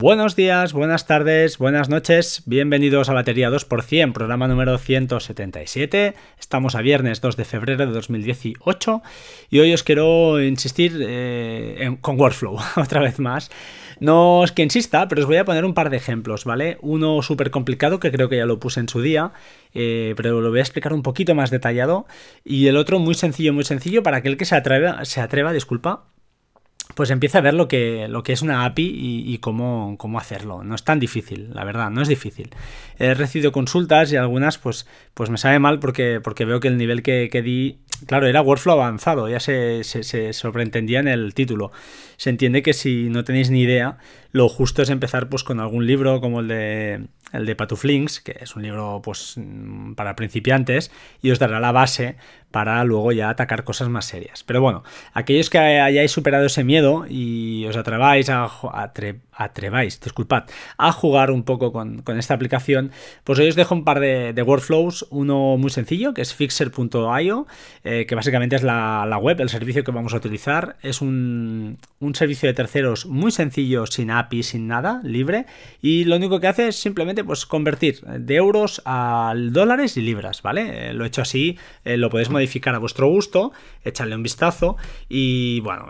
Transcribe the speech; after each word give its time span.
Buenos 0.00 0.34
días, 0.34 0.72
buenas 0.72 1.06
tardes, 1.06 1.58
buenas 1.58 1.90
noches, 1.90 2.42
bienvenidos 2.46 3.10
a 3.10 3.12
Batería 3.12 3.50
2%, 3.50 4.12
programa 4.14 4.48
número 4.48 4.78
177. 4.78 6.14
Estamos 6.38 6.74
a 6.74 6.80
viernes 6.80 7.20
2 7.20 7.36
de 7.36 7.44
febrero 7.44 7.84
de 7.84 7.92
2018 7.92 9.02
y 9.50 9.58
hoy 9.58 9.74
os 9.74 9.82
quiero 9.82 10.42
insistir 10.42 11.04
eh, 11.06 11.98
con 12.00 12.18
Workflow 12.18 12.56
otra 12.76 13.02
vez 13.02 13.18
más. 13.18 13.50
No 14.00 14.42
es 14.42 14.52
que 14.52 14.62
insista, 14.62 15.06
pero 15.06 15.20
os 15.20 15.26
voy 15.26 15.36
a 15.36 15.44
poner 15.44 15.66
un 15.66 15.74
par 15.74 15.90
de 15.90 15.98
ejemplos, 15.98 16.46
¿vale? 16.46 16.78
Uno 16.80 17.20
súper 17.20 17.50
complicado 17.50 18.00
que 18.00 18.10
creo 18.10 18.30
que 18.30 18.38
ya 18.38 18.46
lo 18.46 18.58
puse 18.58 18.80
en 18.80 18.88
su 18.88 19.02
día, 19.02 19.32
eh, 19.74 20.14
pero 20.16 20.40
lo 20.40 20.48
voy 20.48 20.60
a 20.60 20.62
explicar 20.62 20.94
un 20.94 21.02
poquito 21.02 21.34
más 21.34 21.50
detallado. 21.50 22.06
Y 22.42 22.68
el 22.68 22.78
otro 22.78 23.00
muy 23.00 23.12
sencillo, 23.12 23.52
muy 23.52 23.64
sencillo 23.64 24.02
para 24.02 24.16
aquel 24.16 24.38
que 24.38 24.46
se 24.46 24.56
atreva, 24.56 25.04
se 25.04 25.20
atreva 25.20 25.52
disculpa, 25.52 26.04
pues 26.94 27.10
empieza 27.10 27.38
a 27.38 27.40
ver 27.40 27.54
lo 27.54 27.68
que, 27.68 28.08
lo 28.08 28.22
que 28.22 28.32
es 28.32 28.42
una 28.42 28.64
API 28.64 29.24
y, 29.26 29.38
cómo, 29.38 29.96
cómo, 29.98 30.18
hacerlo. 30.18 30.64
No 30.64 30.74
es 30.74 30.84
tan 30.84 30.98
difícil, 30.98 31.50
la 31.52 31.64
verdad, 31.64 31.90
no 31.90 32.02
es 32.02 32.08
difícil. 32.08 32.50
He 32.98 33.14
recibido 33.14 33.52
consultas 33.52 34.12
y 34.12 34.16
algunas 34.16 34.58
pues, 34.58 34.86
pues 35.14 35.30
me 35.30 35.38
sabe 35.38 35.58
mal 35.58 35.78
porque, 35.78 36.20
porque 36.22 36.44
veo 36.44 36.60
que 36.60 36.68
el 36.68 36.76
nivel 36.76 37.02
que, 37.02 37.28
que 37.30 37.42
di, 37.42 37.78
claro, 38.06 38.26
era 38.26 38.42
workflow 38.42 38.80
avanzado, 38.80 39.28
ya 39.28 39.40
se, 39.40 39.84
se, 39.84 40.02
se, 40.02 40.32
sobreentendía 40.32 41.00
en 41.00 41.08
el 41.08 41.34
título. 41.34 41.72
Se 42.16 42.30
entiende 42.30 42.62
que 42.62 42.72
si 42.72 43.08
no 43.08 43.24
tenéis 43.24 43.50
ni 43.50 43.62
idea, 43.62 43.98
lo 44.32 44.48
justo 44.48 44.82
es 44.82 44.90
empezar 44.90 45.28
pues 45.28 45.44
con 45.44 45.60
algún 45.60 45.86
libro 45.86 46.20
como 46.20 46.40
el 46.40 46.48
de 46.48 47.08
el 47.32 47.46
de 47.46 47.54
Patuflinks, 47.54 48.20
que 48.20 48.36
es 48.40 48.56
un 48.56 48.62
libro 48.62 49.00
pues 49.02 49.36
para 49.96 50.16
principiantes 50.16 50.90
y 51.22 51.30
os 51.30 51.38
dará 51.38 51.60
la 51.60 51.72
base 51.72 52.16
para 52.50 52.82
luego 52.82 53.12
ya 53.12 53.30
atacar 53.30 53.62
cosas 53.62 53.88
más 53.88 54.06
serias. 54.06 54.42
Pero 54.42 54.60
bueno, 54.60 54.82
aquellos 55.12 55.50
que 55.50 55.58
hayáis 55.58 56.10
superado 56.10 56.46
ese 56.46 56.64
miedo 56.64 57.06
y 57.08 57.64
os 57.66 57.76
atreváis 57.76 58.28
a, 58.28 58.50
atreváis, 59.32 60.00
disculpad, 60.00 60.44
a 60.76 60.90
jugar 60.90 61.30
un 61.30 61.44
poco 61.44 61.72
con, 61.72 62.02
esta 62.18 62.34
aplicación, 62.34 62.90
pues 63.22 63.38
hoy 63.38 63.48
os 63.48 63.54
dejo 63.54 63.74
un 63.74 63.84
par 63.84 64.00
de, 64.00 64.42
workflows, 64.42 65.06
uno 65.10 65.56
muy 65.58 65.70
sencillo, 65.70 66.12
que 66.12 66.22
es 66.22 66.34
fixer.io, 66.34 67.46
eh, 67.84 68.06
que 68.06 68.14
básicamente 68.16 68.56
es 68.56 68.64
la, 68.64 69.18
web, 69.22 69.40
el 69.40 69.48
servicio 69.48 69.84
que 69.84 69.92
vamos 69.92 70.12
a 70.12 70.16
utilizar. 70.16 70.76
Es 70.82 71.00
un, 71.00 71.78
un 72.00 72.14
servicio 72.16 72.48
de 72.48 72.54
terceros 72.54 73.06
muy 73.06 73.30
sencillo, 73.30 73.86
sin 73.86 74.10
API, 74.20 74.42
sin 74.42 74.68
nada, 74.68 75.00
libre, 75.02 75.46
y 75.82 76.04
lo 76.04 76.16
único 76.16 76.40
que 76.40 76.46
hace 76.46 76.68
es 76.68 76.76
simplemente 76.76 77.24
pues, 77.24 77.46
convertir 77.46 78.00
de 78.02 78.36
euros 78.36 78.80
a 78.84 79.34
dólares 79.36 79.96
y 79.96 80.02
libras, 80.02 80.42
¿vale? 80.42 80.90
Eh, 80.90 80.94
lo 80.94 81.04
he 81.04 81.08
hecho 81.08 81.22
así, 81.22 81.58
eh, 81.84 81.96
lo 81.96 82.10
podéis 82.10 82.30
modificar 82.30 82.74
a 82.74 82.78
vuestro 82.78 83.08
gusto, 83.08 83.52
echarle 83.84 84.14
un 84.14 84.22
vistazo, 84.22 84.76
y 85.08 85.60
bueno, 85.60 85.88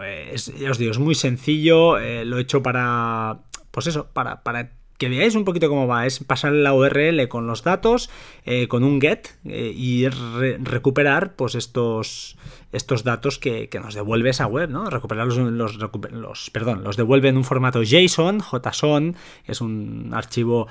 ya 0.59 0.71
os 0.71 0.79
digo, 0.79 0.91
es 0.91 0.99
muy 0.99 1.15
sencillo, 1.15 1.99
lo 1.99 2.39
he 2.39 2.41
hecho 2.41 2.63
para 2.63 3.41
pues 3.71 3.87
eso, 3.87 4.09
para, 4.13 4.43
para 4.43 4.73
que 5.01 5.09
veáis 5.09 5.35
un 5.35 5.47
poquito 5.47 5.71
cómo 5.71 5.87
va, 5.87 6.05
es 6.05 6.21
pasar 6.21 6.53
la 6.53 6.75
URL 6.75 7.27
con 7.29 7.47
los 7.47 7.65
datos, 7.65 8.11
eh, 8.45 8.69
con 8.69 8.85
un 8.85 9.01
get 9.01 9.29
eh, 9.47 9.73
y 9.75 10.07
recuperar 10.09 11.33
pues 11.37 11.55
estos, 11.55 12.37
estos 12.71 13.03
datos 13.03 13.39
que, 13.39 13.71
nos 13.83 13.95
devuelve 13.95 14.29
esa 14.29 14.47
web, 14.47 14.69
¿no? 14.69 14.91
Recuperarlos, 14.91 15.39
los, 15.39 15.79
los, 16.13 16.51
perdón, 16.51 16.85
los 16.85 16.99
devuelve 16.99 17.31
en 17.31 17.39
un 17.39 17.45
formato 17.45 17.83
JSON, 17.83 18.41
JSON, 18.41 19.17
es 19.47 19.63
un 19.63 20.11
archivo 20.13 20.69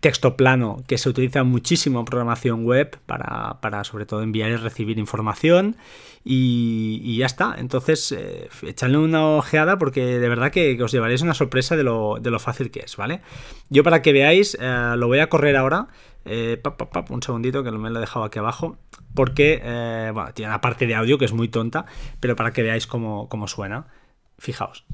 texto 0.00 0.36
plano 0.36 0.82
que 0.86 0.98
se 0.98 1.08
utiliza 1.08 1.42
muchísimo 1.44 1.98
en 1.98 2.04
programación 2.04 2.64
web 2.64 2.98
para, 3.06 3.60
para 3.60 3.84
sobre 3.84 4.06
todo 4.06 4.22
enviar 4.22 4.50
y 4.50 4.56
recibir 4.56 4.98
información 4.98 5.76
y, 6.24 7.16
ya 7.16 7.26
está. 7.26 7.56
Entonces, 7.58 8.12
eh, 8.12 8.48
echadle 8.62 8.98
una 8.98 9.26
ojeada 9.26 9.78
porque 9.78 10.18
de 10.18 10.28
verdad 10.28 10.50
que, 10.50 10.80
os 10.82 10.92
llevaréis 10.92 11.22
una 11.22 11.34
sorpresa 11.34 11.76
de 11.76 11.82
lo, 11.82 12.18
de 12.20 12.30
lo, 12.30 12.38
fácil 12.38 12.70
que 12.70 12.80
es, 12.80 12.96
¿vale? 12.96 13.22
Yo 13.70 13.82
para 13.82 14.02
que 14.02 14.12
veáis, 14.12 14.56
eh, 14.60 14.94
lo 14.96 15.06
voy 15.08 15.20
a 15.20 15.28
correr 15.28 15.56
ahora. 15.56 15.88
Eh, 16.24 16.60
un 17.08 17.22
segundito 17.22 17.64
que 17.64 17.70
me 17.70 17.88
lo 17.88 17.98
he 17.98 18.00
dejado 18.00 18.24
aquí 18.24 18.38
abajo 18.38 18.76
porque, 19.14 19.60
eh, 19.62 20.10
bueno, 20.12 20.32
tiene 20.34 20.50
una 20.50 20.60
parte 20.60 20.86
de 20.86 20.94
audio 20.94 21.18
que 21.18 21.24
es 21.24 21.32
muy 21.32 21.48
tonta, 21.48 21.86
pero 22.20 22.36
para 22.36 22.52
que 22.52 22.62
veáis 22.62 22.86
cómo, 22.86 23.28
cómo 23.28 23.48
suena. 23.48 23.86
Fijaos. 24.38 24.84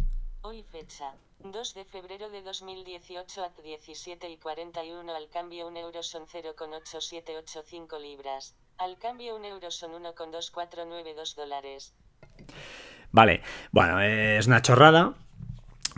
2 1.45 1.75
de 1.75 1.85
febrero 1.85 2.31
de 2.31 2.41
2018 2.41 3.45
a 3.45 3.51
17 3.63 4.31
y 4.31 4.39
41 4.39 5.15
al 5.15 5.29
cambio 5.29 5.69
un 5.69 5.77
euro 5.77 6.03
son 6.03 6.27
0,8785 6.27 8.01
libras. 8.01 8.57
Al 8.79 8.97
cambio 8.99 9.37
un 9.37 9.45
euro 9.45 9.71
son 9.71 9.93
1,2492 9.93 11.37
dólares. 11.37 11.95
Vale, 13.13 13.43
bueno, 13.73 14.01
es 14.01 14.47
una 14.47 14.63
chorrada, 14.63 15.15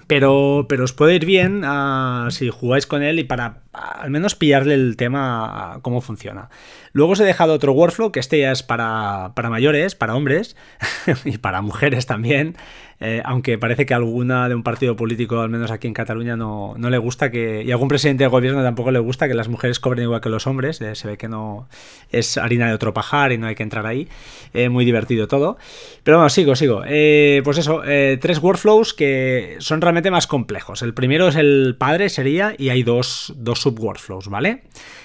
pero, 0.08 0.66
pero 0.68 0.82
os 0.82 0.92
puede 0.92 1.14
ir 1.14 1.24
bien 1.24 1.64
uh, 1.64 2.28
si 2.32 2.50
jugáis 2.50 2.86
con 2.88 3.04
él 3.04 3.20
y 3.20 3.24
para 3.24 3.62
al 3.76 4.10
menos 4.10 4.34
pillarle 4.34 4.74
el 4.74 4.96
tema 4.96 5.78
cómo 5.82 6.00
funciona. 6.00 6.48
Luego 6.92 7.12
os 7.12 7.20
he 7.20 7.24
dejado 7.24 7.52
otro 7.52 7.72
workflow, 7.72 8.10
que 8.10 8.20
este 8.20 8.38
ya 8.38 8.52
es 8.52 8.62
para, 8.62 9.32
para 9.34 9.50
mayores, 9.50 9.94
para 9.94 10.14
hombres 10.14 10.56
y 11.24 11.38
para 11.38 11.60
mujeres 11.60 12.06
también, 12.06 12.56
eh, 12.98 13.20
aunque 13.26 13.58
parece 13.58 13.84
que 13.84 13.92
alguna 13.92 14.48
de 14.48 14.54
un 14.54 14.62
partido 14.62 14.96
político, 14.96 15.40
al 15.40 15.50
menos 15.50 15.70
aquí 15.70 15.86
en 15.86 15.92
Cataluña, 15.92 16.36
no, 16.36 16.74
no, 16.78 16.88
le 16.88 16.96
gusta 16.96 17.30
que, 17.30 17.62
y 17.62 17.70
algún 17.70 17.88
presidente 17.88 18.24
de 18.24 18.28
gobierno 18.28 18.62
tampoco 18.62 18.90
le 18.90 18.98
gusta 18.98 19.28
que 19.28 19.34
las 19.34 19.48
mujeres 19.48 19.78
cobren 19.78 20.04
igual 20.04 20.22
que 20.22 20.30
los 20.30 20.46
hombres, 20.46 20.80
eh, 20.80 20.94
se 20.94 21.06
ve 21.06 21.18
que 21.18 21.28
no 21.28 21.68
es 22.10 22.38
harina 22.38 22.68
de 22.68 22.72
otro 22.72 22.94
pajar 22.94 23.32
y 23.32 23.38
no 23.38 23.46
hay 23.46 23.54
que 23.54 23.62
entrar 23.62 23.84
ahí, 23.84 24.08
eh, 24.54 24.70
muy 24.70 24.86
divertido 24.86 25.28
todo. 25.28 25.58
Pero 26.02 26.16
bueno, 26.16 26.30
sigo, 26.30 26.56
sigo. 26.56 26.80
pues 26.80 27.58
eso, 27.58 27.82
tres 27.84 28.38
workflows 28.42 28.94
que 28.94 29.56
son 29.58 29.82
realmente 29.82 30.10
más 30.10 30.26
complejos. 30.26 30.80
El 30.80 30.94
primero 30.94 31.28
es 31.28 31.36
el 31.36 31.76
padre, 31.78 32.08
sería, 32.08 32.54
y 32.56 32.70
hay 32.70 32.82
dos, 32.82 33.34
dos 33.36 33.60
subworkflows, 33.66 34.28
¿vale? 34.28 34.62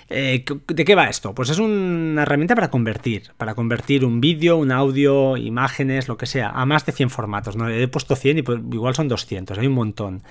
Eh, 0.09 0.45
¿De 0.67 0.85
qué 0.85 0.95
va 0.95 1.09
esto? 1.09 1.33
Pues 1.33 1.49
es 1.49 1.59
una 1.59 2.23
herramienta 2.23 2.55
para 2.55 2.69
convertir, 2.69 3.31
para 3.37 3.55
convertir 3.55 4.05
un 4.05 4.21
vídeo, 4.21 4.57
un 4.57 4.71
audio, 4.71 5.37
imágenes, 5.37 6.07
lo 6.07 6.17
que 6.17 6.25
sea, 6.25 6.49
a 6.49 6.65
más 6.65 6.85
de 6.85 6.91
100 6.91 7.09
formatos. 7.09 7.55
¿no? 7.55 7.69
He 7.69 7.87
puesto 7.87 8.15
100 8.15 8.37
y 8.37 8.41
pues 8.41 8.59
igual 8.71 8.95
son 8.95 9.07
200, 9.07 9.57
hay 9.57 9.67
un 9.67 9.73
montón. 9.73 10.23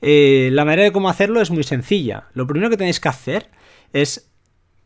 Eh, 0.00 0.50
la 0.52 0.64
manera 0.64 0.84
de 0.84 0.92
cómo 0.92 1.08
hacerlo 1.08 1.40
es 1.40 1.50
muy 1.50 1.64
sencilla. 1.64 2.28
Lo 2.34 2.46
primero 2.46 2.70
que 2.70 2.76
tenéis 2.76 3.00
que 3.00 3.08
hacer 3.08 3.50
es 3.92 4.32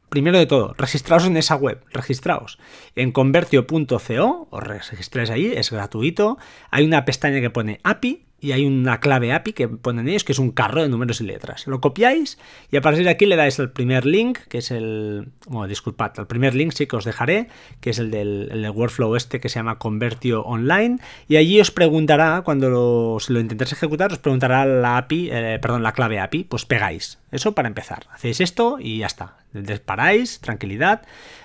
Primero 0.09 0.39
de 0.39 0.47
todo, 0.47 0.73
registraos 0.78 1.27
en 1.27 1.37
esa 1.37 1.57
web, 1.57 1.83
registraos 1.91 2.61
en 2.95 3.11
convertio.co, 3.11 4.49
os 4.51 4.63
registráis 4.63 5.31
ahí, 5.31 5.53
es 5.53 5.73
gratuito, 5.73 6.39
hay 6.71 6.84
una 6.87 7.05
pestaña 7.05 7.41
que 7.41 7.51
pone 7.51 7.81
API 7.83 8.25
y 8.41 8.52
hay 8.52 8.66
una 8.66 9.00
clave 9.00 9.32
API 9.32 9.52
que 9.52 9.69
ponen 9.69 10.08
ellos 10.08 10.24
que 10.24 10.32
es 10.32 10.38
un 10.38 10.50
carro 10.50 10.82
de 10.82 10.88
números 10.88 11.20
y 11.20 11.24
letras. 11.24 11.66
Lo 11.66 11.80
copiáis 11.80 12.38
y 12.70 12.76
a 12.76 12.82
partir 12.82 13.04
de 13.04 13.10
aquí 13.10 13.26
le 13.26 13.36
dais 13.36 13.58
el 13.58 13.70
primer 13.70 14.04
link, 14.04 14.38
que 14.48 14.58
es 14.58 14.70
el... 14.70 15.30
Bueno, 15.47 15.66
disculpad, 15.66 16.12
el 16.19 16.26
primer 16.26 16.54
link 16.54 16.72
sí 16.72 16.86
que 16.86 16.97
os 16.97 17.04
dejaré, 17.04 17.48
que 17.80 17.91
es 17.91 17.98
el 17.98 18.10
del, 18.10 18.70
workflow 18.74 19.16
este 19.16 19.41
que 19.41 19.48
se 19.48 19.58
llama 19.58 19.78
Convertio 19.78 20.42
Online 20.42 20.98
y 21.28 21.36
allí 21.36 21.60
os 21.60 21.70
preguntará, 21.70 22.42
cuando 22.42 22.69
lo, 22.69 23.19
si 23.20 23.32
intentáis 23.32 23.72
ejecutar, 23.72 24.12
os 24.12 24.19
preguntará 24.19 24.66
la 24.66 24.98
API, 24.98 25.30
eh, 25.32 25.58
perdón, 25.60 25.82
la 25.82 25.92
clave 25.92 26.20
API, 26.20 26.44
pues 26.44 26.66
pegáis. 26.66 27.18
Eso 27.30 27.53
para 27.53 27.68
empezar. 27.68 28.06
Hacéis 28.12 28.41
esto 28.41 28.78
y 28.80 28.98
ya 28.98 29.06
está. 29.06 29.38
Disparáis, 29.53 30.41
tranquilidad. 30.41 31.03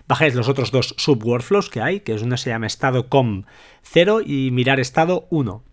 Bajáis 0.08 0.36
los 0.36 0.50
otros 0.50 0.72
dos 0.72 0.94
subworkflows 0.98 1.70
que 1.70 1.82
hay, 1.82 2.02
que 2.02 2.14
es 2.14 2.22
uno 2.22 2.38
se 2.38 2.50
llama 2.50 2.68
estado 2.68 3.08
com 3.08 3.44
0 3.84 4.22
y 4.26 4.52
mirar 4.52 4.80
estado 4.80 5.28
1. 5.30 5.64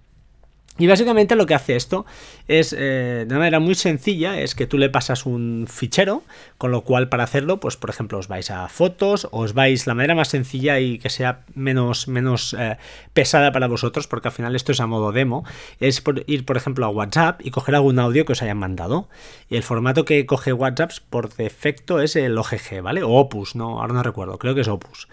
Y 0.79 0.87
básicamente 0.87 1.35
lo 1.35 1.47
que 1.47 1.55
hace 1.55 1.77
esto 1.77 2.07
es, 2.49 2.73
eh, 2.73 3.25
de 3.27 3.27
una 3.27 3.39
manera 3.39 3.61
muy 3.61 3.75
sencilla, 3.75 4.41
es 4.41 4.55
que 4.55 4.67
tú 4.67 4.79
le 4.79 4.89
pasas 4.89 5.27
un 5.27 5.67
fichero, 5.69 6.23
con 6.57 6.71
lo 6.71 6.83
cual 6.83 7.09
para 7.09 7.25
hacerlo, 7.25 7.61
pues 7.61 7.77
por 7.77 7.91
ejemplo 7.91 8.19
os 8.19 8.27
vais 8.27 8.51
a 8.51 8.69
fotos, 8.69 9.29
os 9.31 9.53
vais, 9.53 9.87
la 9.87 9.95
manera 9.95 10.15
más 10.15 10.29
sencilla 10.29 10.81
y 10.81 10.99
que 10.99 11.11
sea 11.11 11.45
menos, 11.55 12.09
menos 12.09 12.57
eh, 12.59 12.79
pesada 13.13 13.53
para 13.53 13.69
vosotros, 13.69 14.07
porque 14.07 14.29
al 14.29 14.33
final 14.33 14.57
esto 14.57 14.73
es 14.73 14.81
a 14.81 14.87
modo 14.87 15.13
demo, 15.13 15.45
es 15.79 16.03
ir 16.27 16.45
por 16.47 16.57
ejemplo 16.57 16.87
a 16.87 16.89
WhatsApp 16.89 17.41
y 17.45 17.51
coger 17.51 17.75
algún 17.75 17.99
audio 17.99 18.25
que 18.25 18.33
os 18.33 18.43
hayan 18.43 18.59
mandado. 18.59 19.09
Y 19.51 19.57
el 19.57 19.63
formato 19.63 20.05
que 20.05 20.25
coge 20.27 20.53
WhatsApp 20.53 20.93
por 21.11 21.35
defecto 21.35 22.01
es 22.01 22.17
el 22.17 22.37
OGG, 22.39 22.83
¿vale? 22.83 23.03
O 23.03 23.11
Opus, 23.11 23.55
no, 23.55 23.81
ahora 23.81 23.93
no 23.93 24.03
recuerdo, 24.03 24.39
creo 24.39 24.55
que 24.55 24.63
es 24.63 24.69
Opus. 24.69 25.09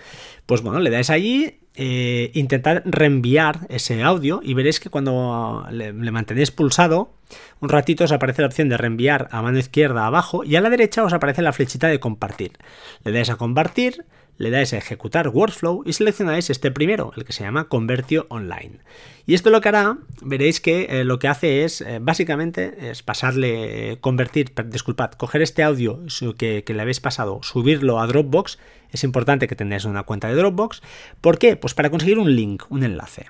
Pues 0.45 0.61
bueno, 0.61 0.79
le 0.79 0.89
dais 0.89 1.09
allí 1.09 1.59
eh, 1.75 2.81
reenviar 2.85 3.65
ese 3.69 4.03
audio 4.03 4.39
y 4.43 4.53
veréis 4.53 4.79
que 4.79 4.89
cuando 4.89 5.65
le, 5.71 5.91
mantenéis 5.93 6.51
pulsado, 6.51 7.09
un 7.59 7.69
ratito 7.69 8.03
os 8.03 8.11
aparece 8.11 8.41
la 8.41 8.47
opción 8.47 8.69
de 8.69 8.77
reenviar 8.77 9.27
a 9.31 9.41
mano 9.41 9.57
izquierda 9.57 10.05
abajo 10.05 10.43
y 10.43 10.55
a 10.55 10.61
la 10.61 10.69
derecha 10.69 11.03
os 11.03 11.13
aparece 11.13 11.41
la 11.41 11.53
flechita 11.53 11.87
de 11.87 11.99
compartir. 11.99 12.53
Le 13.03 13.11
dais 13.11 13.29
a 13.29 13.35
compartir, 13.37 14.05
le 14.37 14.49
dais 14.49 14.73
a 14.73 14.77
ejecutar 14.77 15.29
workflow 15.29 15.83
y 15.85 15.93
seleccionáis 15.93 16.49
este 16.49 16.71
primero, 16.71 17.11
el 17.15 17.23
que 17.23 17.33
se 17.33 17.43
llama 17.43 17.69
Convertio 17.69 18.25
Online. 18.29 18.79
Y 19.25 19.33
esto 19.33 19.49
lo 19.49 19.61
que 19.61 19.69
hará, 19.69 19.97
veréis 20.21 20.59
que 20.59 20.87
eh, 20.89 21.03
lo 21.03 21.19
que 21.19 21.27
hace 21.27 21.63
es, 21.63 21.81
eh, 21.81 21.99
básicamente, 22.01 22.91
es 22.91 23.01
pasarle, 23.01 23.93
eh, 23.93 23.97
convertir, 23.99 24.53
disculpad, 24.65 25.13
coger 25.13 25.41
este 25.41 25.63
audio 25.63 26.01
que, 26.37 26.63
que, 26.63 26.73
le 26.73 26.81
habéis 26.81 26.99
pasado, 26.99 27.39
subirlo 27.41 27.99
a 27.99 28.07
Dropbox. 28.07 28.59
Es 28.91 29.03
importante 29.03 29.47
que 29.47 29.55
tengáis 29.55 29.85
una 29.85 30.03
cuenta 30.03 30.27
de 30.27 30.35
Dropbox. 30.35 30.81
¿Por 31.21 31.39
qué? 31.39 31.55
Pues 31.55 31.73
para 31.73 31.89
conseguir 31.89 32.19
un 32.19 32.35
link, 32.35 32.63
un 32.69 32.83
enlace. 32.83 33.27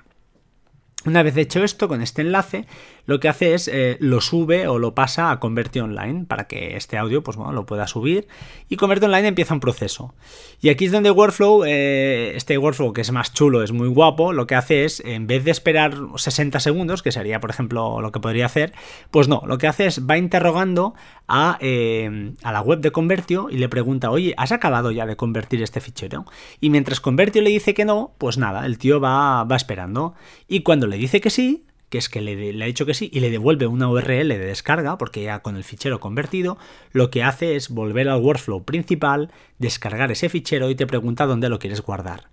Una 1.06 1.22
vez 1.22 1.36
hecho 1.36 1.62
esto 1.62 1.86
con 1.86 2.02
este 2.02 2.22
enlace, 2.22 2.66
lo 3.06 3.20
que 3.20 3.28
hace 3.28 3.54
es 3.54 3.68
eh, 3.68 3.96
lo 4.00 4.20
sube 4.20 4.66
o 4.66 4.80
lo 4.80 4.94
pasa 4.94 5.30
a 5.30 5.38
Converti 5.38 5.78
Online 5.78 6.24
para 6.26 6.48
que 6.48 6.76
este 6.76 6.98
audio 6.98 7.22
pues, 7.22 7.36
bueno, 7.36 7.52
lo 7.52 7.64
pueda 7.64 7.86
subir 7.86 8.26
y 8.68 8.74
Converti 8.74 9.06
Online 9.06 9.28
empieza 9.28 9.54
un 9.54 9.60
proceso. 9.60 10.14
Y 10.60 10.68
aquí 10.68 10.86
es 10.86 10.92
donde 10.92 11.12
Workflow, 11.12 11.64
eh, 11.64 12.32
este 12.34 12.58
Workflow 12.58 12.92
que 12.92 13.02
es 13.02 13.12
más 13.12 13.32
chulo, 13.32 13.62
es 13.62 13.70
muy 13.70 13.86
guapo, 13.86 14.32
lo 14.32 14.48
que 14.48 14.56
hace 14.56 14.84
es, 14.84 14.98
en 14.98 15.28
vez 15.28 15.44
de 15.44 15.52
esperar 15.52 15.94
60 16.16 16.58
segundos, 16.58 17.04
que 17.04 17.12
sería 17.12 17.38
por 17.38 17.50
ejemplo 17.50 18.00
lo 18.00 18.10
que 18.10 18.18
podría 18.18 18.46
hacer, 18.46 18.72
pues 19.12 19.28
no, 19.28 19.42
lo 19.46 19.58
que 19.58 19.68
hace 19.68 19.86
es 19.86 20.04
va 20.10 20.18
interrogando 20.18 20.94
a, 21.28 21.58
eh, 21.60 22.32
a 22.42 22.50
la 22.50 22.60
web 22.62 22.80
de 22.80 22.90
Convertio 22.90 23.48
y 23.48 23.58
le 23.58 23.68
pregunta, 23.68 24.10
oye, 24.10 24.34
¿has 24.36 24.50
acabado 24.50 24.90
ya 24.90 25.06
de 25.06 25.16
convertir 25.16 25.62
este 25.62 25.80
fichero? 25.80 26.24
Y 26.60 26.70
mientras 26.70 27.00
Convertio 27.00 27.42
le 27.42 27.50
dice 27.50 27.74
que 27.74 27.84
no, 27.84 28.12
pues 28.18 28.38
nada, 28.38 28.66
el 28.66 28.78
tío 28.78 29.00
va, 29.00 29.44
va 29.44 29.54
esperando. 29.54 30.14
Y 30.48 30.60
cuando 30.60 30.88
le 30.88 30.95
dice 30.96 31.20
que 31.20 31.30
sí, 31.30 31.66
que 31.88 31.98
es 31.98 32.08
que 32.08 32.20
le, 32.20 32.62
ha 32.62 32.66
dicho 32.66 32.86
que 32.86 32.94
sí 32.94 33.10
y 33.12 33.20
le 33.20 33.30
devuelve 33.30 33.66
una 33.66 33.88
URL 33.88 34.28
de 34.28 34.38
descarga, 34.38 34.98
porque 34.98 35.22
ya 35.22 35.40
con 35.40 35.56
el 35.56 35.64
fichero 35.64 36.00
convertido, 36.00 36.58
lo 36.92 37.10
que 37.10 37.22
hace 37.22 37.56
es 37.56 37.68
volver 37.68 38.08
al 38.08 38.20
workflow 38.20 38.64
principal, 38.64 39.30
descargar 39.58 40.10
ese 40.10 40.28
fichero 40.28 40.70
y 40.70 40.74
te 40.74 40.86
pregunta 40.86 41.26
dónde 41.26 41.48
lo 41.48 41.58
quieres 41.58 41.82
guardar. 41.82 42.28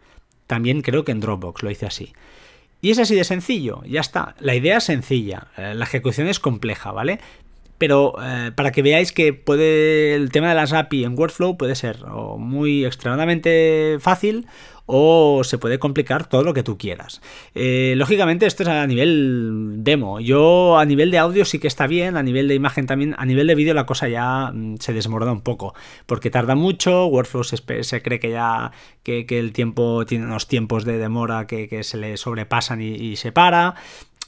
También 0.48 0.82
creo 0.82 1.04
que 1.04 1.12
en 1.12 1.20
Dropbox 1.20 1.64
lo 1.64 1.72
hice 1.72 1.86
así. 1.86 2.14
Y 2.82 2.92
es 2.92 3.00
así 3.00 3.16
de 3.16 3.24
sencillo, 3.24 3.82
ya 3.86 4.02
está. 4.02 4.36
La 4.40 4.56
idea 4.56 4.78
es 4.78 4.84
sencilla, 4.84 5.48
eh, 5.56 5.74
la 5.74 5.86
ejecución 5.86 6.28
es 6.28 6.40
compleja, 6.40 6.92
¿vale? 6.92 7.22
Pero 7.78 8.14
eh, 8.24 8.52
para 8.56 8.72
que 8.72 8.82
veáis 8.82 9.12
que 9.12 9.34
puede 9.34 10.16
el 10.16 10.32
tema 10.32 10.50
de 10.50 10.56
las 10.56 10.74
API 10.74 11.04
en 11.04 11.18
Workflow 11.18 11.58
puede 11.58 11.76
ser 11.76 12.06
muy 12.38 12.86
extremadamente 12.86 13.98
fácil 14.00 14.48
o 14.86 15.42
se 15.44 15.58
puede 15.58 15.80
complicar 15.80 16.28
todo 16.28 16.44
lo 16.44 16.54
que 16.54 16.64
tú 16.64 16.78
quieras. 16.78 17.22
Eh, 17.56 17.94
lógicamente 17.98 18.46
esto 18.46 18.64
es 18.64 18.70
a 18.70 18.86
nivel 18.86 19.76
demo. 19.78 20.20
Yo 20.20 20.78
a 20.78 20.86
nivel 20.86 21.12
de 21.12 21.20
audio 21.20 21.46
sí 21.46 21.60
que 21.60 21.68
está 21.68 21.88
bien, 21.88 22.18
a 22.18 22.24
nivel 22.24 22.48
de 22.48 22.56
imagen 22.56 22.86
también, 22.86 23.16
a 23.18 23.26
nivel 23.26 23.48
de 23.48 23.56
vídeo 23.56 23.74
la 23.74 23.86
cosa 23.86 24.10
ya 24.10 24.52
mm, 24.54 24.78
se 24.80 24.94
desmorona 24.94 25.32
un 25.32 25.42
poco, 25.42 25.74
porque 26.06 26.30
tarda 26.30 26.56
mucho, 26.56 27.06
Workflow 27.08 27.44
se, 27.44 28.02
cree 28.02 28.20
que 28.20 28.32
ya 28.32 28.72
que, 29.04 29.26
el 29.30 29.54
tiempo 29.54 30.06
tiene 30.06 30.26
unos 30.26 30.48
tiempos 30.48 30.86
de 30.86 30.98
demora 30.98 31.48
que, 31.48 31.84
se 31.84 31.98
le 31.98 32.18
sobrepasan 32.18 32.82
y 32.82 33.16
se 33.16 33.32
para. 33.32 33.76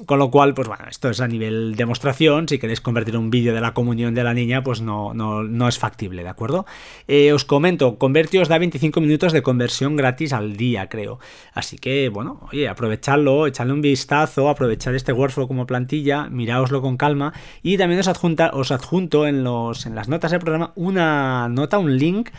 Con 0.05 0.19
lo 0.19 0.29
cual, 0.29 0.53
pues 0.53 0.67
bueno, 0.67 0.83
esto 0.89 1.09
es 1.09 1.21
a 1.21 1.27
nivel 1.27 1.75
demostración. 1.75 2.49
Si 2.49 2.59
queréis 2.59 2.81
convertir 2.81 3.15
un 3.15 3.29
vídeo 3.29 3.53
de 3.53 3.61
la 3.61 3.73
comunión 3.73 4.13
de 4.13 4.25
la 4.25 4.33
niña, 4.33 4.61
pues 4.61 4.81
no, 4.81 5.13
no, 5.13 5.67
es 5.69 5.79
factible, 5.79 6.21
¿de 6.21 6.27
acuerdo? 6.27 6.65
Eh, 7.07 7.31
os 7.31 7.45
comento, 7.45 7.97
Convertio 7.97 8.41
os 8.41 8.49
da 8.49 8.57
25 8.57 8.99
minutos 8.99 9.31
de 9.31 9.41
conversión 9.41 9.95
gratis 9.95 10.33
al 10.33 10.57
día, 10.57 10.89
creo. 10.89 11.19
Así 11.53 11.77
que, 11.77 12.09
bueno, 12.09 12.41
oye, 12.51 12.67
aprovechadlo, 12.67 13.47
echadle 13.47 13.71
un 13.71 13.81
vistazo, 13.81 14.49
aprovechad 14.49 14.93
este 14.95 15.13
workflow 15.13 15.47
como 15.47 15.65
plantilla, 15.65 16.27
miraoslo 16.27 16.81
con 16.81 16.97
calma. 16.97 17.31
Y 17.63 17.77
también 17.77 18.01
os, 18.01 18.09
os 18.09 18.71
adjunto 18.71 19.27
en, 19.27 19.45
los, 19.45 19.85
en 19.85 19.95
las 19.95 20.09
notas 20.09 20.31
del 20.31 20.41
programa 20.41 20.73
una 20.75 21.47
nota, 21.47 21.79
un 21.79 21.97
link 21.97 22.31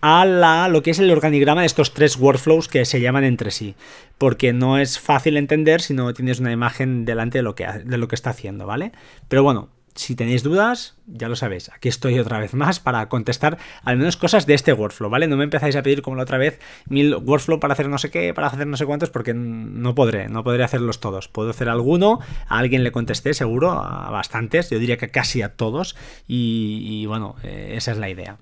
a 0.00 0.24
la, 0.24 0.68
lo 0.68 0.82
que 0.82 0.90
es 0.90 0.98
el 0.98 1.10
organigrama 1.10 1.62
de 1.62 1.66
estos 1.66 1.94
tres 1.94 2.16
workflows 2.16 2.68
que 2.68 2.84
se 2.84 3.00
llaman 3.00 3.24
entre 3.24 3.50
sí, 3.50 3.74
porque 4.18 4.52
no 4.52 4.78
es 4.78 4.98
fácil 4.98 5.36
entender 5.36 5.80
si 5.80 5.94
no 5.94 6.12
tienes 6.14 6.40
una 6.40 6.52
imagen 6.52 7.04
delante 7.04 7.38
de 7.38 7.42
lo 7.42 7.54
que, 7.54 7.66
de 7.66 7.98
lo 7.98 8.08
que 8.08 8.14
está 8.14 8.30
haciendo, 8.30 8.66
¿vale? 8.66 8.92
Pero 9.28 9.42
bueno, 9.42 9.70
si 9.94 10.14
tenéis 10.14 10.42
dudas, 10.42 10.96
ya 11.06 11.28
lo 11.28 11.36
sabéis, 11.36 11.70
aquí 11.70 11.88
estoy 11.88 12.18
otra 12.18 12.38
vez 12.38 12.54
más 12.54 12.80
para 12.80 13.08
contestar 13.08 13.58
al 13.82 13.96
menos 13.96 14.16
cosas 14.16 14.46
de 14.46 14.54
este 14.54 14.72
workflow, 14.72 15.10
¿vale? 15.10 15.26
No 15.26 15.36
me 15.36 15.44
empezáis 15.44 15.76
a 15.76 15.82
pedir 15.82 16.00
como 16.00 16.16
la 16.16 16.22
otra 16.22 16.38
vez 16.38 16.60
mil 16.88 17.14
workflow 17.16 17.60
para 17.60 17.74
hacer 17.74 17.88
no 17.88 17.98
sé 17.98 18.10
qué, 18.10 18.32
para 18.32 18.46
hacer 18.46 18.66
no 18.66 18.76
sé 18.76 18.86
cuántos, 18.86 19.10
porque 19.10 19.34
no 19.34 19.94
podré, 19.94 20.28
no 20.28 20.44
podré 20.44 20.64
hacerlos 20.64 21.00
todos. 21.00 21.28
Puedo 21.28 21.50
hacer 21.50 21.68
alguno, 21.68 22.20
a 22.48 22.58
alguien 22.58 22.84
le 22.84 22.92
contesté 22.92 23.34
seguro, 23.34 23.72
a 23.72 24.10
bastantes, 24.10 24.70
yo 24.70 24.78
diría 24.78 24.96
que 24.96 25.10
casi 25.10 25.42
a 25.42 25.56
todos, 25.56 25.96
y, 26.26 27.04
bueno, 27.06 27.36
eh, 27.42 27.74
esa 27.76 27.92
es 27.92 27.98
la 27.98 28.08
idea. 28.08 28.38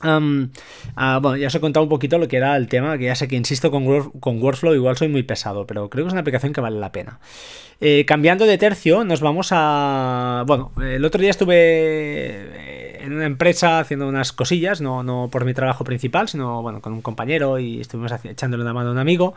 Ah, 0.00 1.18
bueno, 1.20 1.36
ya 1.36 1.46
os 1.48 1.54
he 1.54 1.60
contado 1.60 1.84
un 1.84 1.90
poquito 1.90 2.18
lo 2.18 2.28
que 2.28 2.36
era 2.36 2.56
el 2.56 2.68
tema, 2.68 2.98
que 2.98 3.04
ya 3.04 3.14
sé 3.14 3.28
que 3.28 3.36
insisto 3.36 3.70
con, 3.70 4.10
con 4.20 4.42
Workflow, 4.42 4.74
igual 4.74 4.96
soy 4.96 5.08
muy 5.08 5.22
pesado, 5.22 5.66
pero 5.66 5.88
creo 5.88 6.04
que 6.04 6.08
es 6.08 6.12
una 6.12 6.20
aplicación 6.20 6.52
que 6.52 6.60
vale 6.60 6.78
la 6.78 6.92
pena. 6.92 7.18
Eh, 7.80 8.04
cambiando 8.06 8.46
de 8.46 8.56
tercio, 8.58 9.04
nos 9.04 9.20
vamos 9.20 9.48
a... 9.50 10.44
Bueno, 10.46 10.72
el 10.82 11.04
otro 11.04 11.20
día 11.20 11.30
estuve 11.30 11.54
eh, 11.56 12.98
en 13.02 13.12
una 13.12 13.26
empresa 13.26 13.78
haciendo 13.78 14.08
unas 14.08 14.32
cosillas, 14.32 14.80
no, 14.80 15.02
no 15.02 15.28
por 15.30 15.44
mi 15.44 15.52
trabajo 15.52 15.84
principal, 15.84 16.28
sino 16.28 16.62
bueno, 16.62 16.80
con 16.80 16.92
un 16.92 17.02
compañero 17.02 17.58
y 17.58 17.80
estuvimos 17.80 18.12
echándole 18.24 18.62
una 18.62 18.72
mano 18.72 18.88
a 18.90 18.92
un 18.92 18.98
amigo. 18.98 19.34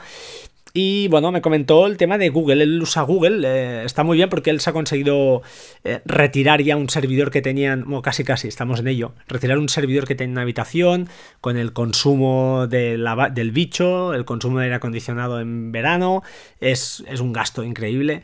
Y 0.74 1.08
bueno, 1.08 1.32
me 1.32 1.42
comentó 1.42 1.88
el 1.88 1.98
tema 1.98 2.18
de 2.18 2.30
Google. 2.30 2.64
Él 2.64 2.82
usa 2.82 3.02
Google, 3.02 3.42
eh, 3.48 3.84
está 3.86 4.04
muy 4.04 4.18
bien 4.18 4.30
porque 4.30 4.52
él 4.52 4.60
se 4.60 4.70
ha 4.70 4.74
conseguido 4.74 5.42
eh, 5.84 6.02
retirar 6.06 6.62
ya 6.62 6.78
un 6.78 6.90
servidor 6.90 7.32
que 7.32 7.42
tenían, 7.42 7.86
bueno, 7.86 8.02
casi 8.02 8.24
casi, 8.24 8.48
estamos 8.48 8.80
en 8.80 8.88
ello, 8.88 9.14
retirar 9.28 9.58
un 9.58 9.70
servidor 9.70 10.08
que 10.08 10.14
tenía 10.16 10.30
en 10.30 10.32
una 10.34 10.42
habitación 10.44 11.10
con 11.42 11.58
el 11.58 11.74
consumo 11.74 12.68
de 12.68 12.98
del 13.34 13.52
bicho, 13.52 14.14
el 14.14 14.26
consumo 14.26 14.60
de 14.60 14.66
aire 14.66 14.76
acondicionado 14.76 15.40
en 15.40 15.72
verano, 15.72 16.22
es, 16.60 17.04
es 17.08 17.20
un 17.20 17.34
gasto 17.34 17.64
increíble. 17.64 18.22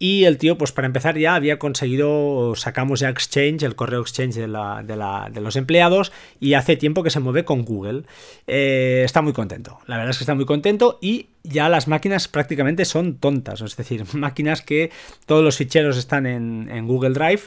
Y 0.00 0.24
el 0.24 0.38
tío, 0.38 0.56
pues 0.56 0.70
para 0.70 0.86
empezar 0.86 1.18
ya 1.18 1.34
había 1.34 1.58
conseguido, 1.58 2.54
sacamos 2.54 3.00
ya 3.00 3.08
Exchange, 3.08 3.64
el 3.64 3.74
correo 3.74 4.00
Exchange 4.00 4.36
de, 4.36 4.46
la, 4.46 4.84
de, 4.84 4.94
la, 4.94 5.28
de 5.32 5.40
los 5.40 5.56
empleados, 5.56 6.12
y 6.38 6.54
hace 6.54 6.76
tiempo 6.76 7.02
que 7.02 7.10
se 7.10 7.18
mueve 7.18 7.44
con 7.44 7.64
Google. 7.64 8.04
Eh, 8.46 9.02
está 9.04 9.22
muy 9.22 9.32
contento, 9.32 9.80
la 9.86 9.96
verdad 9.96 10.10
es 10.10 10.18
que 10.18 10.22
está 10.22 10.36
muy 10.36 10.46
contento 10.46 11.00
y 11.02 11.30
ya 11.48 11.68
las 11.68 11.88
máquinas 11.88 12.28
prácticamente 12.28 12.84
son 12.84 13.16
tontas, 13.16 13.60
es 13.60 13.76
decir, 13.76 14.04
máquinas 14.14 14.62
que 14.62 14.90
todos 15.26 15.42
los 15.42 15.56
ficheros 15.56 15.96
están 15.96 16.26
en, 16.26 16.86
Google 16.86 17.10
Drive, 17.10 17.42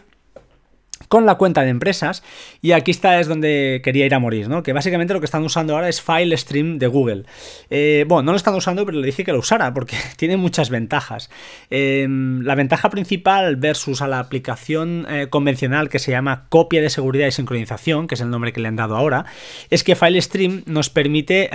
con 1.07 1.25
la 1.25 1.36
cuenta 1.36 1.62
de 1.63 1.69
empresas 1.69 2.24
y 2.62 2.71
aquí 2.74 2.92
está 2.92 3.19
es 3.19 3.27
donde 3.27 3.81
quería 3.83 4.06
ir 4.06 4.13
a 4.13 4.19
morir, 4.19 4.50
¿no? 4.50 4.63
Que 4.63 4.74
básicamente 4.74 5.13
lo 5.13 5.19
que 5.19 5.25
están 5.25 5.44
usando 5.44 5.75
ahora 5.75 5.89
es 5.89 6.01
File 6.01 6.36
Stream 6.38 6.80
de 6.80 6.88
Google. 6.88 7.24
Eh, 7.69 8.06
bueno, 8.07 8.24
no 8.24 8.31
lo 8.31 8.38
están 8.38 8.56
usando, 8.56 8.86
pero 8.86 9.00
le 9.00 9.06
dije 9.06 9.24
que 9.24 9.31
lo 9.31 9.39
usara 9.39 9.74
porque 9.74 9.95
tiene 10.18 10.38
muchas 10.38 10.69
ventajas. 10.69 11.30
Em, 11.69 12.42
la 12.42 12.56
ventaja 12.56 12.89
principal 12.89 13.56
versus 13.56 14.01
a 14.01 14.07
la 14.07 14.19
aplicación 14.19 15.06
eh, 15.09 15.27
convencional 15.30 15.89
que 15.89 16.00
se 16.00 16.12
llama 16.12 16.45
copia 16.50 16.81
de 16.81 16.89
seguridad 16.89 17.27
y 17.27 17.31
sincronización, 17.31 18.07
que 18.07 18.15
es 18.15 18.21
el 18.21 18.30
nombre 18.30 18.53
que 18.53 18.59
le 18.59 18.68
han 18.68 18.75
dado 18.75 18.95
ahora, 18.95 19.25
es 19.69 19.83
que 19.83 19.95
File 19.95 20.21
Stream 20.21 20.63
nos 20.65 20.89
permite 20.89 21.50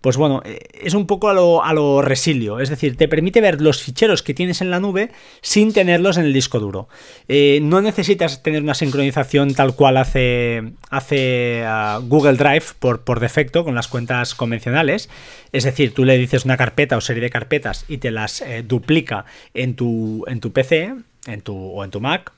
pues 0.00 0.16
bueno, 0.16 0.40
eh, 0.46 0.60
es 0.72 0.94
un 0.94 1.06
poco 1.06 1.28
a 1.28 1.34
lo, 1.34 1.62
a 1.62 1.74
lo, 1.74 2.00
resilio, 2.00 2.58
es 2.60 2.70
decir, 2.70 2.96
te 2.96 3.06
permite 3.06 3.42
ver 3.42 3.60
los 3.60 3.82
ficheros 3.82 4.22
que 4.22 4.32
tienes 4.32 4.62
en 4.62 4.70
la 4.70 4.80
nube 4.80 5.10
sin 5.42 5.74
tenerlos 5.74 6.16
en 6.16 6.24
el 6.24 6.32
disco 6.32 6.58
duro. 6.58 6.88
No 7.28 7.82
necesitas 7.82 8.39
tener 8.42 8.62
una 8.62 8.74
sincronización 8.74 9.54
tal 9.54 9.74
cual 9.74 9.96
hace, 9.96 10.72
hace 10.90 11.62
ah, 11.66 12.00
Google 12.02 12.34
Drive 12.34 12.64
por, 12.78 13.02
por 13.02 13.20
defecto 13.20 13.64
con 13.64 13.74
las 13.74 13.88
cuentas 13.88 14.34
convencionales, 14.34 15.08
es 15.52 15.64
decir, 15.64 15.94
tú 15.94 16.04
le 16.04 16.18
dices 16.18 16.44
una 16.44 16.56
carpeta 16.56 16.96
o 16.96 17.00
serie 17.00 17.22
de 17.22 17.30
carpetas 17.30 17.84
y 17.88 17.98
te 17.98 18.10
las 18.10 18.40
eh, 18.40 18.62
duplica 18.62 19.24
en 19.54 19.74
tu, 19.74 20.24
en 20.26 20.40
tu 20.40 20.52
PC 20.52 20.94
en 21.26 21.42
tu, 21.42 21.56
o 21.56 21.84
en 21.84 21.90
tu 21.90 22.00
Mac 22.00 22.32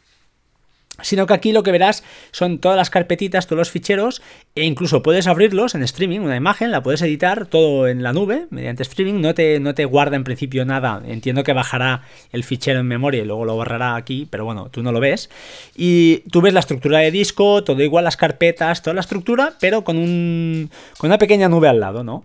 sino 1.03 1.27
que 1.27 1.35
aquí 1.35 1.53
lo 1.53 1.63
que 1.63 1.73
verás 1.73 2.05
son 2.31 2.59
todas 2.59 2.77
las 2.77 2.91
carpetitas, 2.91 3.47
todos 3.47 3.59
los 3.59 3.71
ficheros, 3.71 4.23
e 4.55 4.65
incluso 4.65 5.03
puedes 5.03 5.27
abrirlos 5.27 5.75
en 5.75 5.83
streaming, 5.83 6.21
una 6.21 6.37
imagen, 6.37 6.71
la 6.71 6.83
puedes 6.83 7.03
editar 7.03 7.47
todo 7.47 7.89
en 7.89 8.03
la 8.03 8.13
nube 8.13 8.47
mediante 8.51 8.83
streaming, 8.83 9.21
no 9.21 9.35
te, 9.35 9.61
no 9.61 9.75
te 9.75 9.85
guarda 9.85 10.17
en 10.17 10.25
principio 10.25 10.65
nada, 10.65 11.03
entiendo 11.07 11.45
que 11.45 11.53
bajará 11.53 12.03
el 12.33 12.45
fichero 12.45 12.81
en 12.81 12.87
memoria 12.87 13.23
y 13.23 13.27
luego 13.27 13.45
lo 13.45 13.55
borrará 13.55 13.97
aquí, 13.97 14.27
pero 14.31 14.45
bueno, 14.45 14.69
tú 14.71 14.83
no 14.83 14.93
lo 14.93 15.01
ves, 15.01 15.31
y 15.77 16.19
tú 16.31 16.41
ves 16.41 16.55
la 16.55 16.61
estructura 16.61 16.99
de 16.99 17.11
disco, 17.11 17.65
todo 17.65 17.83
igual, 17.83 18.05
las 18.05 18.17
carpetas, 18.17 18.83
toda 18.83 18.95
la 18.95 19.01
estructura, 19.01 19.55
pero 19.61 19.85
con, 19.85 19.97
un, 19.99 20.71
con 20.99 21.09
una 21.09 21.19
pequeña 21.19 21.49
nube 21.49 21.69
al 21.69 21.81
lado, 21.81 22.05
¿no? 22.05 22.25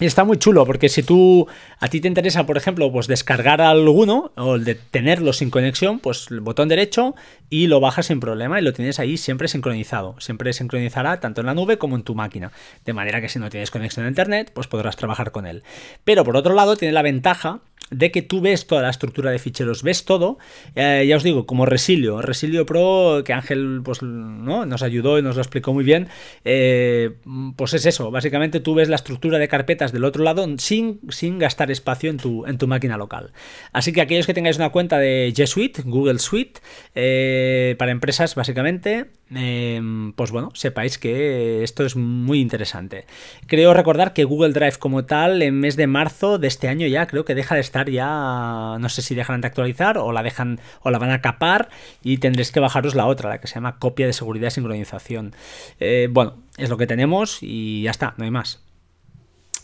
Y 0.00 0.06
está 0.06 0.22
muy 0.22 0.38
chulo, 0.38 0.64
porque 0.64 0.88
si 0.88 1.02
tú 1.02 1.48
a 1.80 1.88
ti 1.88 2.00
te 2.00 2.06
interesa, 2.06 2.46
por 2.46 2.56
ejemplo, 2.56 2.92
pues 2.92 3.08
descargar 3.08 3.60
alguno 3.60 4.30
o 4.36 4.56
de 4.56 4.76
tenerlo 4.76 5.32
sin 5.32 5.50
conexión, 5.50 5.98
pues 5.98 6.28
el 6.30 6.40
botón 6.40 6.68
derecho 6.68 7.16
y 7.50 7.66
lo 7.66 7.80
bajas 7.80 8.06
sin 8.06 8.20
problema 8.20 8.60
y 8.60 8.62
lo 8.62 8.72
tienes 8.72 9.00
ahí 9.00 9.16
siempre 9.16 9.48
sincronizado. 9.48 10.14
Siempre 10.20 10.52
sincronizará 10.52 11.18
tanto 11.18 11.40
en 11.40 11.48
la 11.48 11.54
nube 11.54 11.78
como 11.78 11.96
en 11.96 12.04
tu 12.04 12.14
máquina. 12.14 12.52
De 12.84 12.92
manera 12.92 13.20
que 13.20 13.28
si 13.28 13.40
no 13.40 13.50
tienes 13.50 13.72
conexión 13.72 14.06
a 14.06 14.08
internet, 14.08 14.52
pues 14.54 14.68
podrás 14.68 14.96
trabajar 14.96 15.32
con 15.32 15.46
él. 15.46 15.64
Pero 16.04 16.22
por 16.24 16.36
otro 16.36 16.54
lado, 16.54 16.76
tiene 16.76 16.92
la 16.92 17.02
ventaja 17.02 17.60
de 17.90 18.10
que 18.10 18.22
tú 18.22 18.40
ves 18.40 18.66
toda 18.66 18.82
la 18.82 18.90
estructura 18.90 19.30
de 19.30 19.38
ficheros, 19.38 19.82
ves 19.82 20.04
todo, 20.04 20.38
eh, 20.74 21.04
ya 21.08 21.16
os 21.16 21.22
digo, 21.22 21.46
como 21.46 21.66
Resilio, 21.66 22.20
Resilio 22.22 22.66
Pro, 22.66 23.22
que 23.24 23.32
Ángel 23.32 23.80
pues, 23.84 24.02
¿no? 24.02 24.66
nos 24.66 24.82
ayudó 24.82 25.18
y 25.18 25.22
nos 25.22 25.36
lo 25.36 25.42
explicó 25.42 25.72
muy 25.72 25.84
bien, 25.84 26.08
eh, 26.44 27.16
pues 27.56 27.74
es 27.74 27.86
eso, 27.86 28.10
básicamente 28.10 28.60
tú 28.60 28.74
ves 28.74 28.88
la 28.88 28.96
estructura 28.96 29.38
de 29.38 29.48
carpetas 29.48 29.92
del 29.92 30.04
otro 30.04 30.24
lado 30.24 30.46
sin, 30.58 31.00
sin 31.08 31.38
gastar 31.38 31.70
espacio 31.70 32.10
en 32.10 32.18
tu, 32.18 32.46
en 32.46 32.58
tu 32.58 32.66
máquina 32.66 32.96
local. 32.96 33.32
Así 33.72 33.92
que 33.92 34.00
aquellos 34.00 34.26
que 34.26 34.34
tengáis 34.34 34.56
una 34.56 34.70
cuenta 34.70 34.98
de 34.98 35.32
G 35.34 35.46
Suite, 35.46 35.82
Google 35.84 36.18
Suite, 36.18 36.60
eh, 36.94 37.74
para 37.78 37.92
empresas 37.92 38.34
básicamente, 38.34 39.10
em, 39.34 40.12
pues 40.12 40.30
bueno, 40.30 40.50
sepáis 40.54 40.98
que 40.98 41.62
esto 41.62 41.84
es 41.84 41.96
muy 41.96 42.40
interesante. 42.40 43.06
Creo 43.46 43.74
recordar 43.74 44.12
que 44.12 44.24
Google 44.24 44.52
Drive 44.52 44.78
como 44.78 45.04
tal, 45.04 45.42
en 45.42 45.58
mes 45.60 45.76
de 45.76 45.86
marzo 45.86 46.38
de 46.38 46.48
este 46.48 46.68
año 46.68 46.86
ya, 46.86 47.06
creo 47.06 47.24
que 47.24 47.34
deja 47.34 47.54
de 47.54 47.60
estar 47.60 47.90
ya, 47.90 48.76
no 48.78 48.88
sé 48.88 49.02
si 49.02 49.14
dejan 49.14 49.40
de 49.40 49.48
actualizar 49.48 49.98
o 49.98 50.12
la 50.12 50.22
dejan 50.22 50.60
o 50.82 50.90
la 50.90 50.98
van 50.98 51.10
a 51.10 51.20
capar 51.20 51.68
y 52.02 52.18
tendréis 52.18 52.52
que 52.52 52.60
bajaros 52.60 52.94
la 52.94 53.06
otra, 53.06 53.30
la 53.30 53.40
que 53.40 53.46
se 53.46 53.54
llama 53.54 53.78
copia 53.78 54.06
de 54.06 54.12
seguridad 54.12 54.48
y 54.48 54.52
sincronización. 54.52 55.34
Eh, 55.80 56.08
bueno, 56.10 56.34
es 56.56 56.70
lo 56.70 56.76
que 56.76 56.86
tenemos 56.86 57.38
y 57.42 57.82
ya 57.82 57.90
está, 57.90 58.14
no 58.16 58.24
hay 58.24 58.30
más. 58.30 58.67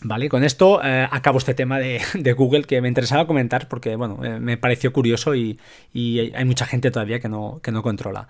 Vale, 0.04 0.28
con 0.28 0.44
esto 0.44 0.84
eh, 0.84 1.08
acabo 1.10 1.38
este 1.38 1.54
tema 1.54 1.78
de, 1.78 1.98
Google 2.36 2.64
que 2.64 2.82
me 2.82 2.88
interesaba 2.88 3.26
comentar 3.26 3.68
porque 3.68 3.96
bueno, 3.96 4.22
eh, 4.22 4.38
me 4.38 4.58
pareció 4.58 4.92
curioso 4.92 5.34
y, 5.34 5.58
hay 5.94 6.44
mucha 6.44 6.66
gente 6.66 6.90
todavía 6.90 7.20
que 7.20 7.30
no, 7.30 7.60
que 7.62 7.72
no 7.72 7.82
controla. 7.82 8.28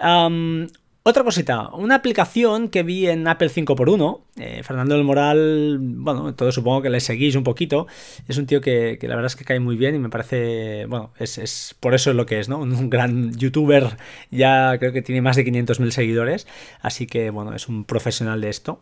otra 0.00 1.22
cosita, 1.22 1.68
una 1.68 1.94
aplicación 1.94 2.68
que 2.68 2.82
vi 2.82 3.06
en 3.06 3.28
Apple 3.28 3.48
5x1, 3.48 4.20
eh, 4.38 4.62
Fernando 4.64 4.96
del 4.96 5.04
Moral, 5.04 5.78
bueno, 5.80 6.34
todo 6.34 6.50
supongo 6.50 6.82
que 6.82 6.90
le 6.90 6.98
seguís 6.98 7.36
un 7.36 7.44
poquito, 7.44 7.86
es 8.26 8.36
un 8.36 8.46
tío 8.46 8.60
que, 8.60 8.98
la 9.02 9.14
verdad 9.14 9.26
es 9.26 9.36
que 9.36 9.44
cae 9.44 9.60
muy 9.60 9.76
bien 9.76 9.94
y 9.94 10.00
me 10.00 10.08
parece, 10.08 10.86
bueno, 10.86 11.12
es, 11.20 11.38
es, 11.38 11.76
por 11.78 11.94
eso 11.94 12.10
es 12.10 12.16
lo 12.16 12.26
que 12.26 12.40
es, 12.40 12.48
¿no? 12.48 12.58
Un 12.58 12.90
gran 12.90 13.32
youtuber, 13.34 13.98
ya 14.32 14.76
creo 14.80 14.92
que 14.92 15.02
tiene 15.02 15.22
más 15.22 15.36
de 15.36 15.44
500.000 15.44 15.90
seguidores, 15.90 16.48
así 16.80 17.06
que 17.06 17.30
bueno, 17.30 17.54
es 17.54 17.68
un 17.68 17.84
profesional 17.84 18.40
de 18.40 18.48
esto. 18.48 18.80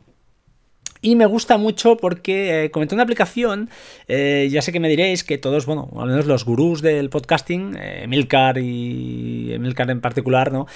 Y 1.04 1.16
me 1.16 1.26
gusta 1.26 1.58
mucho 1.58 1.96
porque 1.96 2.66
eh, 2.66 2.70
comenté 2.70 2.94
una 2.94 3.02
aplicación, 3.02 3.68
eh, 4.06 4.48
ya 4.52 4.62
sé 4.62 4.70
que 4.70 4.78
me 4.78 4.88
diréis 4.88 5.24
que 5.24 5.36
todos, 5.36 5.66
bueno, 5.66 5.90
al 5.98 6.06
menos 6.06 6.26
los 6.26 6.44
gurús 6.44 6.80
del 6.80 7.10
podcasting, 7.10 7.76
eh, 7.76 8.06
y 8.06 9.56
Milcar 9.58 9.90
en 9.90 10.00
particular, 10.00 10.52
¿no? 10.52 10.66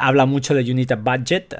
habla 0.00 0.26
mucho 0.26 0.52
de 0.52 0.68
Unit 0.68 0.94
Budget, 1.00 1.54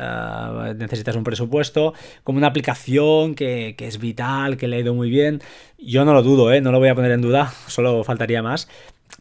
necesitas 0.77 1.15
un 1.15 1.23
presupuesto, 1.23 1.95
como 2.25 2.39
una 2.39 2.49
aplicación 2.49 3.37
que, 3.37 3.77
que, 3.79 3.87
es 3.87 4.01
vital, 4.01 4.57
que 4.57 4.67
le 4.67 4.77
ha 4.77 4.81
ido 4.81 4.95
muy 4.95 5.11
bien. 5.11 5.41
Yo 5.79 6.05
no 6.05 6.13
lo 6.13 6.25
dudo, 6.25 6.61
no 6.61 6.73
lo 6.73 6.81
voy 6.81 6.89
a 6.89 6.97
poner 6.97 7.13
en 7.13 7.21
duda, 7.21 7.53
solo 7.69 8.03
faltaría 8.03 8.43
más. 8.43 8.69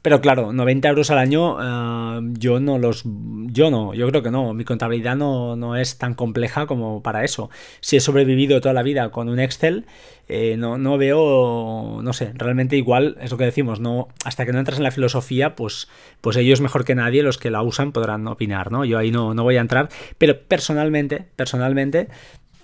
Pero 0.01 0.22
claro, 0.22 0.53
90 0.53 0.89
euros 0.89 1.12
al 1.12 1.17
año 1.17 1.58
eh, 1.60 2.22
yo 2.38 2.60
no 2.60 2.77
los... 2.77 3.03
Yo 3.06 3.72
no, 3.72 3.94
yo 3.94 4.08
creo 4.10 4.22
que 4.22 4.32
no. 4.32 4.53
Mi 4.53 4.63
contabilidad 4.63 5.15
no, 5.15 5.56
no, 5.56 5.75
es 5.75 5.98
tan 5.98 6.13
compleja 6.13 6.65
como 6.65 7.01
para 7.01 7.24
eso. 7.24 7.50
Si 7.82 7.98
he 7.98 8.00
sobrevivido 8.00 8.62
toda 8.62 8.74
la 8.74 8.84
vida 8.84 9.10
con 9.12 9.27
un 9.29 9.39
Excel, 9.39 9.86
eh, 10.27 10.56
no, 10.58 10.77
no, 10.77 10.98
veo... 10.98 12.01
No 12.01 12.13
sé, 12.13 12.32
realmente 12.36 12.77
igual 12.77 13.17
es 13.22 13.32
lo 13.32 13.38
que 13.38 13.46
decimos. 13.46 13.79
no 13.79 14.08
Hasta 14.24 14.46
que 14.46 14.53
no 14.53 14.60
entras 14.60 14.77
en 14.77 14.84
la 14.84 14.91
filosofía, 14.91 15.56
pues, 15.56 15.88
pues 16.22 16.38
ellos 16.38 16.62
mejor 16.62 16.86
que 16.86 16.96
nadie, 16.96 17.24
los 17.24 17.38
que 17.38 17.51
la 17.51 17.63
usan, 17.63 17.91
podrán 17.91 18.27
opinar, 18.27 18.72
¿no? 18.72 18.86
Yo 18.86 18.98
ahí 18.98 19.12
no, 19.12 19.34
no 19.34 19.44
voy 19.44 19.58
a 19.58 19.62
entrar. 19.62 19.89
Pero 20.17 20.39
personalmente, 20.41 21.25
personalmente, 21.36 22.08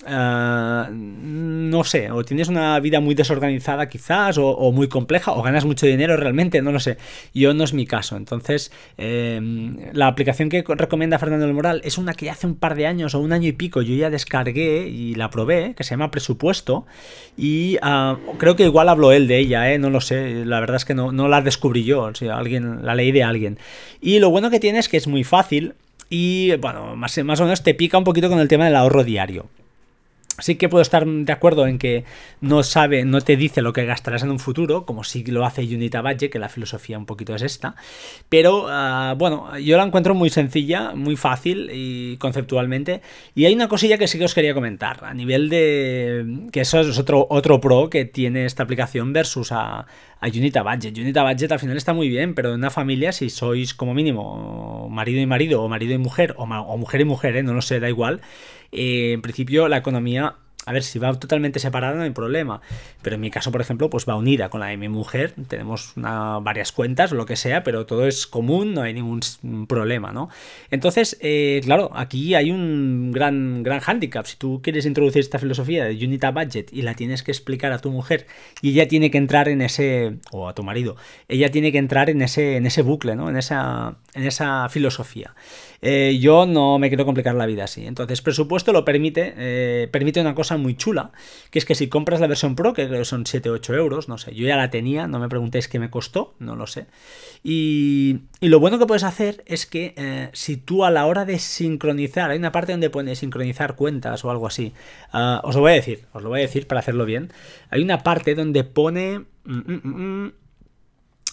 Ah, 0.05 0.89
no 0.91 1.83
sé, 1.83 2.12
o 2.12 2.24
tienes 2.24 2.50
una 2.50 2.79
vida 2.79 3.00
muy 3.00 3.15
desorganizada 3.15 3.88
quizás, 3.88 4.38
o, 4.38 4.72
muy 4.72 4.88
compleja, 4.88 5.31
o 5.31 5.41
ganas 5.41 5.65
mucho 5.65 5.86
dinero 5.86 6.17
realmente, 6.17 6.62
no 6.62 6.72
lo 6.72 6.79
sé. 6.79 6.98
Yo 7.33 7.53
no 7.53 7.63
es 7.63 7.74
mi 7.74 7.86
caso. 7.86 8.17
Entonces, 8.17 8.72
em, 8.98 9.77
la 9.93 10.07
aplicación 10.07 10.50
que 10.50 10.63
recomienda 10.67 11.19
Fernando 11.19 11.45
del 11.45 11.55
Moral 11.55 11.81
es 11.83 11.98
una 11.98 12.13
que 12.13 12.29
hace 12.29 12.48
un 12.48 12.55
par 12.55 12.75
de 12.75 12.88
años 12.88 13.15
o 13.15 13.19
un 13.19 13.31
año 13.33 13.48
y 13.48 13.53
pico 13.53 13.81
yo 13.81 13.95
ya 13.95 14.10
descargué 14.10 14.88
y 14.88 15.15
la 15.15 15.29
probé, 15.29 15.74
que 15.75 15.83
se 15.83 15.91
llama 15.91 16.12
Presupuesto, 16.12 16.86
y 17.38 17.77
ah, 17.81 18.17
creo 18.38 18.55
que 18.55 18.63
igual 18.63 18.89
habló 18.89 19.12
él 19.12 19.27
de 19.27 19.39
ella, 19.39 19.72
¿eh? 19.72 19.79
no 19.79 19.89
lo 19.89 20.01
sé, 20.01 20.45
la 20.45 20.60
verdad 20.60 20.77
es 20.77 20.86
que 20.86 20.93
no, 20.95 21.12
no 21.12 21.27
la 21.27 21.41
descubrí 21.41 21.83
yo, 21.83 22.03
o 22.03 22.31
alguien, 22.31 22.86
la 22.86 22.95
leí 22.95 23.12
de 23.12 23.24
alguien. 23.24 23.57
Y 24.01 24.19
lo 24.19 24.29
bueno 24.29 24.50
que 24.50 24.60
tiene 24.60 24.79
es 24.79 24.89
que 24.89 24.98
es 24.98 25.07
muy 25.07 25.24
fácil 25.24 25.75
y, 26.10 26.55
bueno, 26.57 26.95
más 26.95 27.17
o 27.17 27.24
menos 27.24 27.63
te 27.63 27.74
pica 27.74 27.98
un 27.98 28.03
poquito 28.03 28.29
con 28.29 28.39
el 28.39 28.48
tema 28.48 28.65
del 28.65 28.75
ahorro 28.75 29.03
diario. 29.03 29.48
Sí 30.39 30.55
que 30.55 30.67
puedo 30.67 30.81
estar 30.81 31.05
de 31.05 31.31
acuerdo 31.31 31.67
en 31.67 31.77
que 31.77 32.05
no 32.41 32.63
sabe, 32.63 33.05
no 33.05 33.21
te 33.21 33.37
dice 33.37 33.61
lo 33.61 33.71
que 33.71 33.85
gastarás 33.85 34.23
en 34.23 34.31
un 34.31 34.39
futuro, 34.39 34.83
como 34.83 35.03
si 35.03 35.23
lo 35.25 35.45
hace 35.45 35.61
Unita 35.61 36.01
Budget, 36.01 36.31
que 36.31 36.39
la 36.39 36.49
filosofía 36.49 36.97
un 36.97 37.05
poquito 37.05 37.35
es 37.35 37.43
esta. 37.43 37.75
Pero 38.29 38.65
ah, 38.67 39.13
bueno, 39.15 39.55
yo 39.59 39.77
la 39.77 39.83
encuentro 39.83 40.15
muy 40.15 40.31
sencilla, 40.31 40.95
muy 40.95 41.17
fácil 41.17 41.69
y 41.71 42.17
conceptualmente. 42.17 43.01
Y 43.35 43.45
hay 43.45 43.53
una 43.53 43.67
cosilla 43.67 43.99
que 43.99 44.07
sí 44.07 44.17
que 44.17 44.25
os 44.25 44.33
quería 44.33 44.55
comentar, 44.55 45.03
a 45.03 45.13
nivel 45.13 45.49
de. 45.49 46.47
que 46.51 46.61
eso 46.61 46.79
es 46.79 46.97
otro, 46.97 47.27
otro 47.29 47.61
pro 47.61 47.89
que 47.91 48.05
tiene 48.05 48.45
esta 48.45 48.63
aplicación 48.63 49.13
versus 49.13 49.51
a, 49.51 49.85
a 50.19 50.27
Unita 50.27 50.63
Budget. 50.63 50.97
Unita 50.97 51.23
Budget 51.23 51.51
al 51.51 51.59
final 51.59 51.77
está 51.77 51.93
muy 51.93 52.09
bien, 52.09 52.33
pero 52.33 52.49
en 52.49 52.55
una 52.55 52.71
familia, 52.71 53.11
si 53.11 53.29
sois 53.29 53.75
como 53.75 53.93
mínimo 53.93 54.89
marido 54.89 55.21
y 55.21 55.27
marido, 55.27 55.61
o 55.61 55.69
marido 55.69 55.93
y 55.93 55.99
mujer, 55.99 56.33
o, 56.37 56.47
mujer 56.77 57.01
y 57.01 57.05
mujer, 57.05 57.35
¿eh? 57.35 57.43
no 57.43 57.53
lo 57.53 57.61
sé, 57.61 57.79
da 57.79 57.89
igual 57.89 58.21
eh, 58.73 59.13
en 59.13 59.21
principio 59.21 59.67
la 59.67 59.77
economía 59.77 60.35
a 60.65 60.71
ver, 60.71 60.83
si 60.83 60.97
va 60.99 61.13
totalmente 61.13 61.59
separada 61.59 61.95
no 61.95 62.03
hay 62.03 62.11
problema. 62.11 62.61
Pero 63.01 63.15
en 63.15 63.21
mi 63.21 63.29
caso, 63.29 63.51
por 63.51 63.61
ejemplo, 63.61 63.89
pues 63.89 64.07
va 64.07 64.15
unida 64.15 64.49
con 64.49 64.61
la 64.61 64.67
de 64.67 64.77
mi 64.77 64.87
mujer. 64.87 65.33
Tenemos 65.47 65.93
varias 65.95 66.71
cuentas 66.71 67.11
lo 67.11 67.25
que 67.25 67.35
sea, 67.35 67.63
pero 67.63 67.85
todo 67.85 68.07
es 68.07 68.27
común, 68.27 68.73
no 68.73 68.81
hay 68.81 68.93
ningún 68.93 69.19
problema, 69.67 70.11
¿no? 70.11 70.29
Entonces, 70.71 71.17
eh, 71.21 71.61
claro, 71.63 71.91
aquí 71.93 72.35
hay 72.35 72.51
un 72.51 73.11
gran, 73.11 73.63
gran 73.63 73.79
hándicap. 73.81 74.25
Si 74.25 74.37
tú 74.37 74.61
quieres 74.63 74.85
introducir 74.85 75.19
esta 75.19 75.39
filosofía 75.39 75.85
de 75.85 76.05
Unita 76.05 76.31
Budget 76.31 76.71
y 76.71 76.81
la 76.83 76.93
tienes 76.93 77.23
que 77.23 77.31
explicar 77.31 77.73
a 77.73 77.79
tu 77.79 77.91
mujer 77.91 78.25
y 78.61 78.69
ella 78.71 78.87
tiene 78.87 79.11
que 79.11 79.17
entrar 79.17 79.49
en 79.49 79.61
ese, 79.61 80.17
o 80.31 80.47
a 80.47 80.55
tu 80.55 80.63
marido, 80.63 80.95
ella 81.27 81.51
tiene 81.51 81.71
que 81.73 81.77
entrar 81.77 82.09
en 82.09 82.21
ese, 82.21 82.55
en 82.55 82.65
ese 82.65 82.83
bucle, 82.83 83.15
¿no? 83.15 83.29
En 83.29 83.35
esa, 83.35 83.97
en 84.13 84.23
esa 84.23 84.69
filosofía. 84.69 85.35
Eh, 85.85 86.17
yo 86.17 86.45
no 86.45 86.79
me 86.79 86.87
quiero 86.87 87.03
complicar 87.03 87.35
la 87.35 87.45
vida 87.45 87.65
así. 87.65 87.85
Entonces, 87.85 88.21
presupuesto 88.21 88.71
lo 88.71 88.85
permite, 88.85 89.33
eh, 89.35 89.89
permite 89.91 90.21
una 90.21 90.33
cosa 90.33 90.55
muy 90.55 90.75
chula, 90.77 91.11
que 91.51 91.59
es 91.59 91.65
que 91.65 91.75
si 91.75 91.89
compras 91.89 92.21
la 92.21 92.27
versión 92.27 92.55
Pro, 92.55 92.71
que 92.71 92.87
creo 92.87 92.99
que 92.99 93.05
son 93.05 93.25
7-8 93.25 93.75
euros, 93.75 94.07
no 94.07 94.17
sé, 94.17 94.33
yo 94.33 94.47
ya 94.47 94.55
la 94.55 94.69
tenía, 94.69 95.07
no 95.07 95.19
me 95.19 95.27
preguntéis 95.27 95.67
qué 95.67 95.79
me 95.79 95.89
costó, 95.89 96.35
no 96.39 96.55
lo 96.55 96.67
sé. 96.67 96.85
Y, 97.43 98.21
lo 98.39 98.61
bueno 98.61 98.79
que 98.79 98.85
puedes 98.85 99.03
hacer 99.03 99.43
es 99.45 99.65
que 99.65 99.93
eh, 99.97 100.29
si 100.31 100.55
tú 100.55 100.85
a 100.85 100.91
la 100.91 101.05
hora 101.05 101.25
de 101.25 101.37
sincronizar, 101.37 102.31
hay 102.31 102.37
una 102.37 102.53
parte 102.53 102.71
donde 102.71 102.89
puedes 102.89 103.19
sincronizar 103.19 103.75
cuentas 103.75 104.23
o 104.23 104.31
algo 104.31 104.47
así, 104.47 104.71
ah, 105.11 105.41
os 105.43 105.55
lo 105.55 105.61
voy 105.61 105.71
a 105.71 105.75
decir, 105.75 106.05
os 106.13 106.23
lo 106.23 106.29
voy 106.29 106.39
a 106.39 106.43
decir 106.43 106.65
para 106.65 106.79
hacerlo 106.79 107.03
bien, 107.03 107.33
hay 107.69 107.83
una 107.83 108.03
parte 108.03 108.35
donde 108.35 108.63
pone... 108.63 109.25
Mm, 109.43 109.73
mm, 109.73 109.81
mm, 109.83 110.33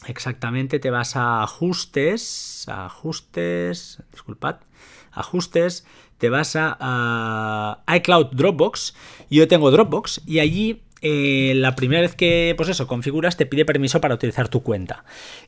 exactamente 0.06 0.78
te 0.78 0.90
vas 0.90 1.16
a 1.16 1.42
ajustes, 1.42 2.66
ajustes, 2.68 4.02
disculpad, 4.12 4.56
ajustes, 5.12 5.86
te 6.18 6.28
vas 6.28 6.56
a, 6.56 7.82
iCloud 7.96 8.26
Dropbox. 8.32 8.94
Yo 9.30 9.48
tengo 9.48 9.70
Dropbox 9.70 10.22
y 10.26 10.38
allí 10.40 10.82
eh, 11.02 11.54
la 11.56 11.74
primera 11.74 12.02
vez 12.02 12.14
que, 12.14 12.54
pues 12.56 12.68
eso, 12.68 12.86
configuras, 12.86 13.36
te 13.36 13.46
pide 13.46 13.64
permiso 13.64 14.00
para 14.00 14.14
utilizar 14.14 14.48
tu 14.48 14.62
cuenta. 14.62 15.04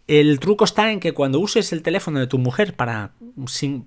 El 0.06 0.40
truco 0.40 0.64
está 0.64 0.90
en 0.90 0.98
que 0.98 1.12
cuando 1.12 1.40
uses 1.40 1.72
el 1.72 1.82
teléfono 1.82 2.20
de 2.20 2.26
tu 2.26 2.38
mujer 2.38 2.74
para, 2.74 3.12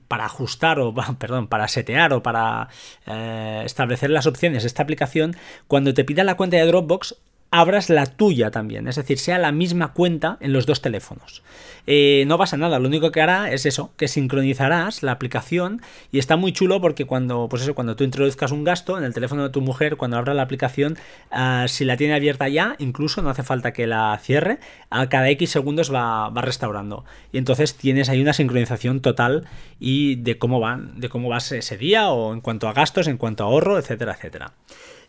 para 0.07 0.25
ajustar 0.25 0.79
o, 0.79 0.93
perdón, 1.19 1.47
para 1.47 1.67
setear 1.67 2.13
o 2.13 2.21
para 2.21 2.69
eh, 3.07 3.63
establecer 3.65 4.11
las 4.11 4.27
opciones 4.27 4.61
de 4.63 4.67
esta 4.67 4.83
aplicación, 4.83 5.35
cuando 5.67 5.93
te 5.93 6.03
pida 6.03 6.23
la 6.23 6.37
cuenta 6.37 6.57
de 6.57 6.65
Dropbox, 6.65 7.15
abras 7.51 7.89
la 7.89 8.05
tuya 8.05 8.51
también, 8.51 8.87
es 8.87 8.95
decir, 8.95 9.17
sea 9.17 9.39
la 9.39 9.51
misma 9.51 9.93
cuenta 9.93 10.37
en 10.41 10.51
los 10.51 10.65
dos 10.65 10.81
teléfonos. 10.81 11.41
Eh, 11.87 12.25
no 12.27 12.37
pasa 12.37 12.57
nada, 12.57 12.79
lo 12.79 12.87
único 12.87 13.11
que 13.11 13.21
hará 13.21 13.51
es 13.51 13.65
eso, 13.65 13.91
que 13.95 14.07
sincronizarás 14.07 15.03
la 15.03 15.11
aplicación 15.11 15.81
y 16.11 16.19
está 16.19 16.35
muy 16.35 16.51
chulo 16.51 16.81
porque 16.81 17.05
cuando, 17.05 17.47
pues 17.47 17.61
eso, 17.61 17.75
cuando 17.75 17.95
tú 17.95 18.03
introduzcas 18.03 18.51
un 18.51 18.63
gasto 18.63 18.97
en 18.97 19.03
el 19.03 19.13
teléfono 19.13 19.43
de 19.43 19.49
tu 19.49 19.61
mujer, 19.61 19.95
cuando 19.95 20.17
abra 20.17 20.33
la 20.33 20.41
aplicación, 20.41 20.97
ah, 21.31 21.65
si 21.67 21.85
la 21.85 21.95
tiene 21.95 22.15
abierta 22.15 22.49
ya, 22.49 22.75
incluso 22.79 23.21
no 23.21 23.29
hace 23.29 23.43
falta 23.43 23.71
que 23.71 23.87
la 23.87 24.19
cierre, 24.21 24.59
a 24.89 25.07
cada 25.07 25.29
X 25.29 25.51
segundos 25.51 25.93
va, 25.93 26.29
va 26.29 26.41
restaurando. 26.41 27.05
Y 27.31 27.37
entonces 27.37 27.75
tienes 27.75 28.09
ahí 28.09 28.21
una 28.21 28.33
sincronización 28.33 28.99
total 28.99 29.45
y 29.79 30.15
de 30.15 30.37
cómo 30.37 30.59
van, 30.59 30.99
de 30.99 31.09
cómo 31.09 31.29
vas 31.29 31.51
ese 31.51 31.77
día 31.77 32.09
o 32.09 32.33
en 32.33 32.41
cuanto 32.41 32.67
a 32.67 32.73
gastos, 32.73 33.07
en 33.07 33.17
cuanto 33.17 33.43
a 33.43 33.47
ahorro, 33.47 33.77
etcétera, 33.77 34.13
etcétera. 34.13 34.53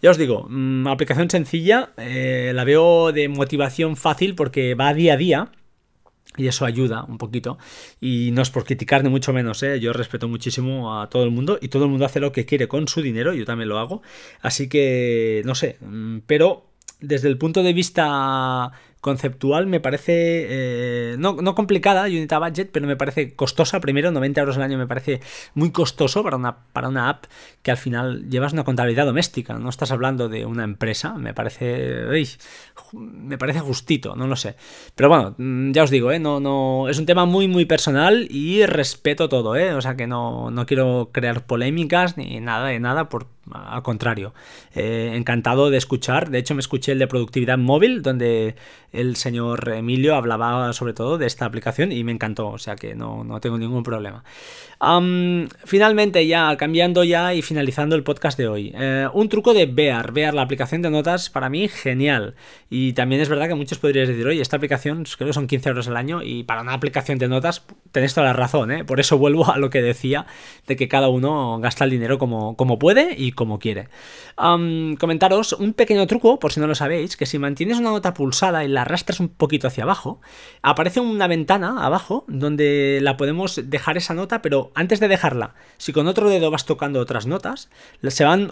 Ya 0.02 0.10
os 0.10 0.18
digo, 0.18 0.46
mm, 0.48 0.86
aplicación 0.88 1.30
sencilla, 1.30 1.90
eh, 1.96 2.52
la 2.54 2.64
veo 2.64 3.12
de 3.12 3.28
motivación 3.28 3.96
fácil 3.96 4.34
porque 4.34 4.74
va 4.74 4.94
día 4.94 5.14
a 5.14 5.16
día. 5.16 5.52
Y 6.38 6.48
eso 6.48 6.66
ayuda 6.66 7.04
un 7.04 7.16
poquito. 7.16 7.56
Y 7.98 8.30
no 8.32 8.42
es 8.42 8.50
por 8.50 8.64
criticar 8.64 9.02
ni 9.02 9.08
mucho 9.08 9.32
menos, 9.32 9.62
¿eh? 9.62 9.80
yo 9.80 9.94
respeto 9.94 10.28
muchísimo 10.28 11.00
a 11.00 11.08
todo 11.08 11.24
el 11.24 11.30
mundo 11.30 11.58
y 11.62 11.68
todo 11.68 11.84
el 11.84 11.90
mundo 11.90 12.04
hace 12.04 12.20
lo 12.20 12.30
que 12.32 12.44
quiere 12.44 12.68
con 12.68 12.88
su 12.88 13.00
dinero, 13.00 13.32
yo 13.32 13.46
también 13.46 13.70
lo 13.70 13.78
hago. 13.78 14.02
Así 14.42 14.68
que, 14.68 15.40
no 15.46 15.54
sé, 15.54 15.78
mm, 15.80 16.18
pero 16.26 16.66
desde 17.00 17.28
el 17.28 17.38
punto 17.38 17.62
de 17.62 17.72
vista 17.72 18.70
conceptual 19.00 19.66
me 19.66 19.80
parece, 19.80 20.12
eh, 20.48 21.16
no, 21.18 21.34
no, 21.34 21.54
complicada, 21.54 22.06
Unita 22.06 22.38
Budget, 22.38 22.70
pero 22.72 22.86
me 22.86 22.96
parece 22.96 23.34
costosa. 23.34 23.80
Primero, 23.80 24.10
90 24.10 24.40
euros 24.40 24.56
al 24.56 24.62
año 24.62 24.78
me 24.78 24.86
parece 24.86 25.20
muy 25.54 25.70
costoso 25.70 26.22
para 26.22 26.36
una, 26.36 26.56
para 26.72 26.88
una 26.88 27.08
app 27.08 27.24
que 27.62 27.70
al 27.70 27.76
final 27.76 28.28
llevas 28.28 28.52
una 28.52 28.64
contabilidad 28.64 29.06
doméstica, 29.06 29.54
no 29.58 29.68
estás 29.68 29.90
hablando 29.90 30.28
de 30.28 30.46
una 30.46 30.64
empresa, 30.64 31.14
me 31.14 31.34
parece, 31.34 32.04
me 32.92 33.38
parece 33.38 33.60
justito, 33.60 34.16
no 34.16 34.26
lo 34.26 34.36
sé. 34.36 34.56
Pero 34.94 35.08
bueno, 35.08 35.34
mm, 35.38 35.72
ya 35.72 35.82
os 35.82 35.90
digo, 35.90 36.10
¿eh? 36.12 36.18
no, 36.18 36.40
no, 36.40 36.88
es 36.88 36.98
un 36.98 37.06
tema 37.06 37.26
muy, 37.26 37.48
muy 37.48 37.64
personal 37.64 38.26
y 38.30 38.64
respeto 38.66 39.28
todo, 39.28 39.56
¿eh? 39.56 39.74
o 39.74 39.80
sea 39.80 39.96
que 39.96 40.06
no, 40.06 40.50
no 40.50 40.66
quiero 40.66 41.10
crear 41.12 41.46
polémicas 41.46 42.16
ni 42.16 42.40
nada 42.40 42.68
de 42.68 42.80
nada 42.80 43.08
por 43.08 43.35
al 43.52 43.82
contrario, 43.82 44.34
eh, 44.74 45.12
encantado 45.14 45.70
de 45.70 45.78
escuchar. 45.78 46.30
De 46.30 46.38
hecho, 46.38 46.54
me 46.54 46.60
escuché 46.60 46.92
el 46.92 46.98
de 46.98 47.06
productividad 47.06 47.58
móvil, 47.58 48.02
donde 48.02 48.56
el 48.92 49.16
señor 49.16 49.68
Emilio 49.68 50.14
hablaba 50.14 50.72
sobre 50.72 50.94
todo 50.94 51.18
de 51.18 51.26
esta 51.26 51.44
aplicación 51.44 51.92
y 51.92 52.02
me 52.02 52.12
encantó, 52.12 52.48
o 52.48 52.58
sea 52.58 52.76
que 52.76 52.94
no, 52.94 53.24
tengo 53.40 53.58
ningún 53.58 53.82
problema. 53.82 54.24
finalmente, 55.64 56.26
ya 56.26 56.56
cambiando 56.56 57.04
ya 57.04 57.34
y 57.34 57.42
finalizando 57.42 57.94
el 57.94 58.02
podcast 58.02 58.38
de 58.38 58.48
hoy, 58.48 58.72
eh, 58.74 59.08
un 59.12 59.28
truco 59.28 59.54
de 59.54 59.66
Bear. 59.66 60.12
Bear, 60.12 60.34
la 60.34 60.42
aplicación 60.42 60.82
de 60.82 60.90
notas, 60.90 61.30
para 61.30 61.48
mí 61.48 61.68
genial. 61.68 62.34
Y 62.70 62.94
también 62.94 63.20
es 63.20 63.28
verdad 63.28 63.48
que 63.48 63.54
muchos 63.54 63.78
podríais 63.78 64.08
decir, 64.08 64.26
oye, 64.26 64.40
esta 64.40 64.56
aplicación 64.56 65.04
creo 65.16 65.28
que 65.28 65.34
son 65.34 65.46
15 65.46 65.68
euros 65.68 65.88
al 65.88 65.96
año 65.96 66.22
y 66.22 66.42
para 66.44 66.62
una 66.62 66.72
aplicación 66.72 67.18
de 67.18 67.28
notas 67.28 67.64
tenéis 67.92 68.14
toda 68.14 68.26
la 68.26 68.32
razón, 68.32 68.70
¿eh? 68.70 68.84
Por 68.84 69.00
eso 69.00 69.18
vuelvo 69.18 69.50
a 69.50 69.58
lo 69.58 69.70
que 69.70 69.82
decía 69.82 70.26
de 70.66 70.76
que 70.76 70.88
cada 70.88 71.08
uno 71.08 71.58
gasta 71.60 71.84
el 71.84 71.90
dinero 71.90 72.18
como, 72.18 72.56
como 72.56 72.78
puede 72.78 73.14
y 73.16 73.32
como 73.36 73.60
quiere. 73.60 73.88
comentaros 74.36 75.52
un 75.52 75.72
pequeño 75.72 76.08
truco, 76.08 76.40
por 76.40 76.52
si 76.52 76.58
no 76.58 76.66
lo 76.66 76.74
sabéis, 76.74 77.16
que 77.16 77.26
si 77.26 77.38
mantienes 77.38 77.78
una 77.78 77.90
nota 77.90 78.12
pulsada 78.14 78.64
y 78.64 78.68
la 78.68 78.82
arrastras 78.82 79.20
un 79.20 79.28
poquito 79.28 79.68
hacia 79.68 79.84
abajo, 79.84 80.20
aparece 80.62 80.98
una 80.98 81.28
ventana 81.28 81.84
abajo 81.86 82.24
donde 82.26 82.98
la 83.00 83.16
podemos 83.16 83.60
dejar 83.64 83.96
esa 83.96 84.14
nota, 84.14 84.42
pero 84.42 84.72
antes 84.74 84.98
de 84.98 85.06
dejarla, 85.08 85.54
si 85.76 85.92
con 85.92 86.08
otro 86.08 86.28
dedo 86.28 86.50
vas 86.50 86.66
tocando 86.66 86.98
otras 86.98 87.26
notas, 87.26 87.70
se 88.08 88.24
van 88.24 88.50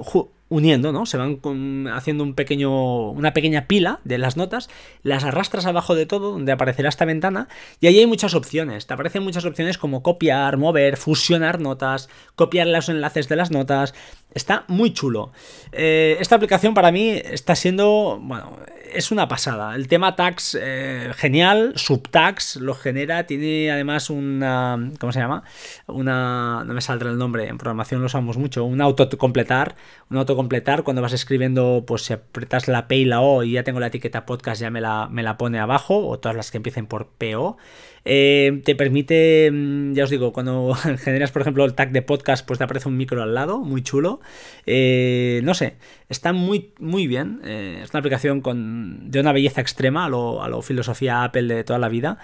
uniendo, 0.50 0.93
¿no? 0.93 1.07
Se 1.07 1.17
van 1.17 1.88
haciendo 1.93 2.23
un 2.23 2.35
pequeño, 2.35 3.11
una 3.11 3.33
pequeña 3.33 3.67
pila 3.67 4.00
de 4.05 4.19
las 4.19 4.37
notas, 4.37 4.69
las 5.03 5.25
arrastras 5.25 5.67
abajo 5.67 5.95
de 5.95 6.07
todo, 6.07 6.33
donde 6.33 6.53
aparecerá 6.53 6.91
esta 6.91 7.07
ventana, 7.07 7.49
y 7.81 7.87
ahí 7.87 7.99
hay 7.99 8.07
muchas 8.07 8.35
opciones. 8.35 8.87
Te 8.87 8.95
aparecen 8.95 9.23
muchas 9.23 9.45
opciones 9.47 9.79
como 9.79 10.03
copiar, 10.03 10.57
mover, 10.59 10.97
fusionar 10.97 11.61
notas, 11.61 12.09
copiar 12.37 12.67
los 12.67 12.88
enlaces 12.88 13.29
de 13.29 13.37
las 13.37 13.50
notas. 13.50 13.95
Está 14.35 14.64
muy 14.75 14.93
chulo. 14.93 15.33
Eh, 15.73 16.16
esta 16.21 16.37
aplicación 16.37 16.75
para 16.75 16.93
mí 16.93 17.11
está 17.11 17.54
siendo, 17.54 18.19
bueno, 18.21 18.59
es 18.95 19.11
una 19.11 19.28
pasada. 19.28 19.75
El 19.75 19.88
tema 19.88 20.16
tags, 20.16 20.57
eh, 20.61 21.11
genial. 21.16 21.73
Subtags 21.76 22.57
lo 22.57 22.75
genera. 22.75 23.26
Tiene 23.26 23.71
además 23.71 24.09
una. 24.11 24.93
¿Cómo 25.00 25.12
se 25.12 25.19
llama? 25.19 25.43
Una. 25.87 26.64
No 26.64 26.75
me 26.75 26.81
saldrá 26.81 27.11
el 27.11 27.19
nombre. 27.19 27.49
En 27.49 27.59
programación 27.59 28.00
lo 28.00 28.07
usamos 28.07 28.38
mucho. 28.38 28.64
Un 28.64 28.81
autocompletar. 28.81 29.75
Un 30.11 30.19
autocompletar. 30.19 30.85
Cuando 30.85 31.02
vas 31.02 31.12
escribiendo, 31.12 31.85
pues 31.87 32.02
si 32.02 32.12
apretas 32.12 32.69
la 32.69 32.88
P 32.88 32.97
y 32.97 33.04
la 33.04 33.21
O 33.21 33.43
y 33.43 33.52
ya 33.52 33.64
tengo 33.64 33.81
la 33.81 33.88
etiqueta 33.88 34.26
podcast, 34.26 34.61
ya 34.61 34.71
me 34.71 34.81
la, 34.81 35.09
me 35.11 35.23
la 35.23 35.37
pone 35.37 35.59
abajo. 35.59 36.07
O 36.07 36.19
todas 36.19 36.37
las 36.37 36.50
que 36.50 36.59
empiecen 36.59 36.87
por 36.87 37.09
PO. 37.09 37.57
Eh, 38.04 38.61
te 38.64 38.75
permite, 38.75 39.50
mm, 39.50 39.94
ya 39.94 40.04
os 40.04 40.11
digo, 40.11 40.32
cuando 40.32 40.75
generas, 40.99 41.32
por 41.32 41.42
ejemplo, 41.42 41.64
el 41.64 41.75
tag 41.75 41.90
de 41.92 42.02
podcast, 42.02 42.46
pues 42.46 42.58
te 42.58 42.64
aparece 42.64 42.88
un 42.88 42.96
micro 42.96 43.23
al 43.23 43.34
lado, 43.34 43.61
muy 43.61 43.82
chulo. 43.82 44.20
Eh, 44.66 45.40
no 45.44 45.54
sé, 45.54 45.76
está 46.08 46.32
muy, 46.32 46.73
muy 46.78 47.06
bien. 47.06 47.40
Eh, 47.44 47.80
es 47.82 47.90
una 47.90 48.00
aplicación 48.00 48.40
con, 48.40 49.11
de 49.11 49.20
una 49.20 49.32
belleza 49.32 49.61
extrema 49.61 50.04
a 50.06 50.08
lo, 50.08 50.42
a 50.42 50.49
lo 50.49 50.62
filosofía 50.62 51.25
Apple 51.25 51.54
de 51.54 51.64
toda 51.64 51.78
la 51.78 51.88
vida. 51.88 52.18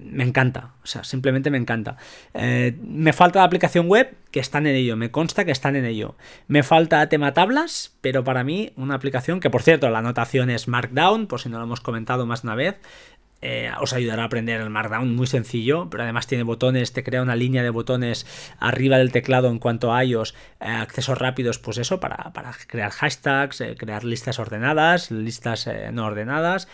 me 0.00 0.24
encanta, 0.24 0.74
o 0.82 0.86
sea, 0.86 1.04
simplemente 1.04 1.50
me 1.50 1.58
encanta. 1.58 1.96
me 2.34 3.12
falta 3.12 3.40
la 3.40 3.44
aplicación 3.44 3.88
web, 3.88 4.14
que 4.30 4.40
están 4.40 4.66
en 4.66 4.76
ello, 4.76 4.96
me 4.96 5.10
consta 5.10 5.44
que 5.44 5.50
están 5.52 5.76
en 5.76 5.84
ello. 5.84 6.16
Me 6.48 6.62
falta 6.62 7.08
tema 7.08 7.32
tablas, 7.32 7.96
pero 8.00 8.24
para 8.24 8.44
mí 8.44 8.72
una 8.76 8.94
aplicación 8.94 9.40
que, 9.40 9.50
por 9.50 9.62
cierto, 9.62 9.90
la 9.90 9.98
anotación 9.98 10.50
es 10.50 10.68
Markdown, 10.68 11.26
por 11.26 11.40
si 11.40 11.48
no 11.48 11.58
lo 11.58 11.64
hemos 11.64 11.80
comentado 11.80 12.26
más 12.26 12.44
una 12.44 12.54
vez. 12.54 12.76
Eh, 13.42 13.70
os 13.80 13.92
ayudará 13.92 14.22
a 14.22 14.26
aprender 14.26 14.60
el 14.60 14.70
Markdown 14.70 15.14
muy 15.14 15.26
sencillo, 15.26 15.88
pero 15.90 16.02
además 16.02 16.26
tiene 16.26 16.44
botones, 16.44 16.92
te 16.92 17.02
crea 17.02 17.22
una 17.22 17.36
línea 17.36 17.62
de 17.62 17.70
botones 17.70 18.26
arriba 18.58 18.98
del 18.98 19.12
teclado 19.12 19.48
en 19.48 19.58
cuanto 19.58 19.94
a 19.94 20.04
iOS, 20.04 20.34
eh, 20.60 20.66
accesos 20.66 21.18
rápidos, 21.18 21.58
pues 21.58 21.78
eso, 21.78 22.00
para, 22.00 22.32
crear 22.66 22.90
hashtags, 22.90 23.60
eh, 23.62 23.76
crear 23.78 24.04
listas 24.04 24.38
ordenadas, 24.38 25.10
listas 25.10 25.68
no 25.92 26.06
ordenadas, 26.06 26.68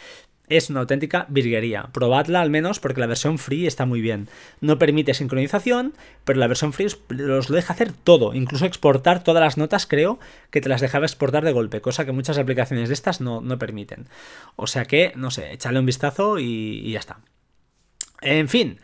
es 0.49 0.71
una 0.71 0.81
auténtica 0.81 1.27
virguería. 1.29 1.89
Probadla 1.93 2.41
al 2.41 2.51
menos 2.51 2.81
porque 2.81 3.01
la 3.01 3.07
versión 3.07 3.39
free 3.39 3.67
está 3.67 3.87
muy 3.87 4.01
bien. 4.01 4.29
No 4.61 4.79
permite 4.79 5.15
sincronización, 5.15 5.95
pero 6.25 6.39
la 6.39 6.47
versión 6.47 6.73
free 6.73 6.87
os 6.87 7.51
lo 7.51 7.57
deja 7.57 7.73
hacer 7.73 7.93
todo. 7.93 8.35
Incluso 8.35 8.67
exportar 8.67 9.25
todas 9.25 9.43
las 9.43 9.57
notas, 9.57 9.87
creo 9.87 10.19
que 10.51 10.61
te 10.61 10.69
las 10.69 10.81
dejaba 10.81 11.07
exportar 11.07 11.45
de 11.45 11.53
golpe, 11.53 11.81
cosa 11.81 12.05
que 12.05 12.13
muchas 12.13 12.39
aplicaciones 12.39 12.89
de 12.89 12.95
estas 12.95 13.21
no, 13.21 13.41
no 13.41 13.59
permiten. 13.59 14.07
O 14.57 14.67
sea 14.67 14.85
que, 14.85 15.13
no 15.17 15.31
sé, 15.31 15.53
échale 15.53 15.79
un 15.79 15.87
vistazo 15.87 16.39
y 16.39 16.91
ya 16.91 17.01
está. 17.01 17.19
En 18.23 18.49
fin. 18.49 18.79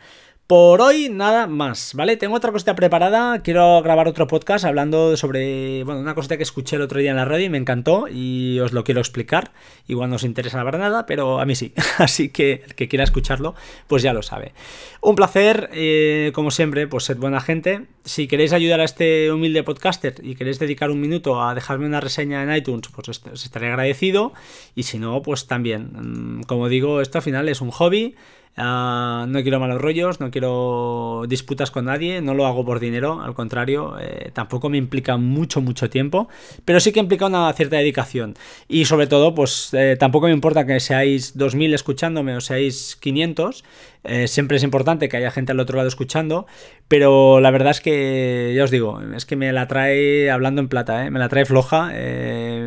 Por 0.45 0.81
hoy 0.81 1.07
nada 1.09 1.47
más, 1.47 1.93
¿vale? 1.95 2.17
Tengo 2.17 2.35
otra 2.35 2.51
cosita 2.51 2.75
preparada, 2.75 3.41
quiero 3.41 3.81
grabar 3.81 4.09
otro 4.09 4.27
podcast 4.27 4.65
hablando 4.65 5.15
sobre, 5.15 5.85
bueno, 5.85 6.01
una 6.01 6.15
cosita 6.15 6.35
que 6.35 6.43
escuché 6.43 6.75
el 6.75 6.81
otro 6.81 6.99
día 6.99 7.11
en 7.11 7.15
la 7.15 7.23
radio 7.23 7.45
y 7.45 7.49
me 7.49 7.57
encantó 7.57 8.09
y 8.11 8.59
os 8.59 8.73
lo 8.73 8.83
quiero 8.83 8.99
explicar. 8.99 9.51
Igual 9.87 10.09
no 10.09 10.17
os 10.17 10.25
interesa 10.25 10.61
la 10.61 10.71
nada, 10.71 11.05
pero 11.05 11.39
a 11.39 11.45
mí 11.45 11.55
sí. 11.55 11.73
Así 11.97 12.27
que 12.27 12.61
el 12.65 12.75
que 12.75 12.89
quiera 12.89 13.05
escucharlo, 13.05 13.55
pues 13.87 14.03
ya 14.03 14.11
lo 14.11 14.21
sabe. 14.21 14.51
Un 14.99 15.15
placer, 15.15 15.69
eh, 15.71 16.33
como 16.35 16.51
siempre, 16.51 16.87
pues 16.87 17.05
sed 17.05 17.15
buena 17.17 17.39
gente. 17.39 17.85
Si 18.03 18.27
queréis 18.27 18.51
ayudar 18.51 18.81
a 18.81 18.83
este 18.83 19.31
humilde 19.31 19.63
podcaster 19.63 20.15
y 20.21 20.35
queréis 20.35 20.59
dedicar 20.59 20.91
un 20.91 20.99
minuto 20.99 21.41
a 21.41 21.55
dejarme 21.55 21.85
una 21.85 22.01
reseña 22.01 22.43
en 22.43 22.53
iTunes, 22.53 22.89
pues 22.93 23.07
os 23.07 23.45
estaré 23.45 23.69
agradecido. 23.69 24.33
Y 24.75 24.83
si 24.83 24.99
no, 24.99 25.21
pues 25.21 25.47
también. 25.47 26.39
Mm, 26.39 26.43
como 26.43 26.67
digo, 26.67 26.99
esto 26.99 27.19
al 27.19 27.23
final 27.23 27.47
es 27.47 27.61
un 27.61 27.71
hobby 27.71 28.15
Ah, 28.55 29.25
no 29.27 29.41
quiero 29.41 29.59
malos 29.59 29.81
rollos, 29.81 30.19
no 30.19 30.29
quiero 30.29 31.23
disputas 31.27 31.71
con 31.71 31.85
nadie, 31.85 32.21
no 32.21 32.35
lo 32.35 32.45
hago 32.45 32.63
por 32.63 32.79
dinero, 32.79 33.19
al 33.21 33.33
contrario, 33.33 33.95
eh, 33.99 34.29
tampoco 34.31 34.69
me 34.69 34.77
implica 34.77 35.17
mucho, 35.17 35.59
mucho 35.59 35.89
tiempo, 35.89 36.27
pero 36.63 36.79
sí 36.79 36.91
que 36.91 36.99
implica 36.99 37.25
una 37.25 37.51
cierta 37.53 37.77
dedicación. 37.77 38.35
Y 38.67 38.85
sobre 38.85 39.07
todo, 39.07 39.33
pues 39.33 39.73
eh, 39.73 39.97
tampoco 39.99 40.27
me 40.27 40.33
importa 40.33 40.67
que 40.67 40.79
seáis 40.79 41.35
2.000 41.35 41.73
escuchándome 41.73 42.35
o 42.35 42.41
seáis 42.41 42.95
500, 43.01 43.63
eh, 44.03 44.27
siempre 44.27 44.57
es 44.57 44.63
importante 44.63 45.09
que 45.09 45.17
haya 45.17 45.31
gente 45.31 45.53
al 45.53 45.59
otro 45.59 45.77
lado 45.77 45.87
escuchando, 45.87 46.45
pero 46.87 47.39
la 47.39 47.49
verdad 47.49 47.71
es 47.71 47.81
que, 47.81 48.53
ya 48.55 48.65
os 48.65 48.71
digo, 48.71 49.01
es 49.15 49.25
que 49.25 49.35
me 49.35 49.51
la 49.51 49.67
trae 49.67 50.29
hablando 50.29 50.61
en 50.61 50.67
plata, 50.67 51.09
me 51.09 51.17
la 51.17 51.29
trae 51.29 51.45
floja, 51.45 51.91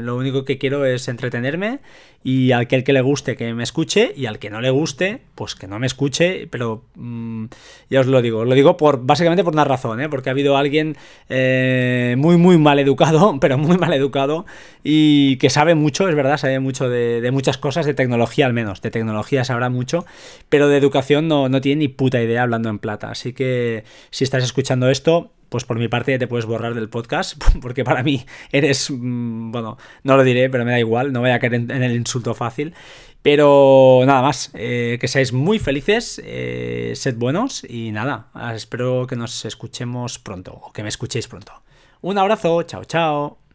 lo 0.00 0.16
único 0.16 0.44
que 0.44 0.58
quiero 0.58 0.84
es 0.84 1.06
entretenerme 1.06 1.78
y 2.26 2.50
al 2.50 2.66
que, 2.66 2.82
le 2.92 3.00
guste 3.02 3.36
que 3.36 3.54
me 3.54 3.62
escuche 3.62 4.12
y 4.16 4.26
al 4.26 4.40
que 4.40 4.50
no 4.50 4.60
le 4.60 4.70
guste, 4.70 5.20
pues 5.36 5.54
que 5.54 5.68
no 5.68 5.78
me 5.78 5.86
escuche, 5.86 6.48
pero 6.50 6.82
mm, 6.96 7.44
ya 7.88 8.00
os 8.00 8.08
lo 8.08 8.20
digo, 8.20 8.44
lo 8.44 8.52
digo 8.56 8.76
por 8.76 9.06
básicamente 9.06 9.44
por 9.44 9.52
una 9.52 9.62
razón, 9.62 10.00
¿eh? 10.00 10.08
porque 10.08 10.28
ha 10.28 10.32
habido 10.32 10.56
alguien 10.56 10.96
eh, 11.28 12.16
muy 12.18 12.36
muy 12.36 12.58
mal 12.58 12.80
educado, 12.80 13.38
pero 13.40 13.58
muy 13.58 13.78
mal 13.78 13.92
educado 13.92 14.44
y 14.82 15.36
que 15.36 15.50
sabe 15.50 15.76
mucho, 15.76 16.08
es 16.08 16.16
verdad, 16.16 16.36
sabe 16.36 16.58
mucho 16.58 16.88
de, 16.88 17.30
muchas 17.30 17.58
cosas, 17.58 17.86
de 17.86 17.94
tecnología 17.94 18.46
al 18.46 18.52
menos, 18.52 18.82
de 18.82 18.90
tecnología 18.90 19.44
sabrá 19.44 19.70
mucho, 19.70 20.04
pero 20.48 20.66
de 20.66 20.78
educación 20.78 21.28
no, 21.28 21.48
no 21.48 21.60
tiene 21.60 21.78
ni 21.78 21.88
puta 21.88 22.20
idea 22.20 22.42
hablando 22.42 22.70
en 22.70 22.80
plata, 22.80 23.08
así 23.08 23.34
que 23.34 23.84
si 24.10 24.24
estás 24.24 24.42
escuchando 24.42 24.90
esto, 24.90 25.30
pues 25.56 25.64
por 25.64 25.78
mi 25.78 25.88
parte 25.88 26.18
te 26.18 26.26
puedes 26.26 26.44
borrar 26.44 26.74
del 26.74 26.90
podcast, 26.90 27.42
porque 27.62 27.82
para 27.82 28.02
mí 28.02 28.26
eres, 28.52 28.90
mm, 28.90 29.52
bueno, 29.52 29.78
no 30.02 30.18
lo 30.18 30.22
diré, 30.22 30.50
pero 30.50 30.66
me 30.66 30.72
da 30.72 30.78
igual, 30.78 31.14
no 31.14 31.20
voy 31.20 31.30
a 31.30 31.38
caer 31.38 31.54
en, 31.54 31.70
el 31.70 31.96
insulto 31.96 32.34
fácil. 32.34 32.74
Pero 33.22 34.02
nada 34.04 34.20
más, 34.20 34.50
eh, 34.52 34.98
que 35.00 35.08
seáis 35.08 35.32
muy 35.32 35.58
felices, 35.58 36.20
eh, 36.22 36.92
sed 36.94 37.16
buenos 37.16 37.64
y 37.66 37.90
nada, 37.90 38.28
espero 38.54 39.06
que 39.06 39.16
nos 39.16 39.46
escuchemos 39.46 40.18
pronto, 40.18 40.52
o 40.52 40.72
que 40.74 40.82
me 40.82 40.90
escuchéis 40.90 41.26
pronto. 41.26 41.54
Un 42.02 42.18
abrazo, 42.18 42.62
chao, 42.64 42.84
chao. 42.84 43.45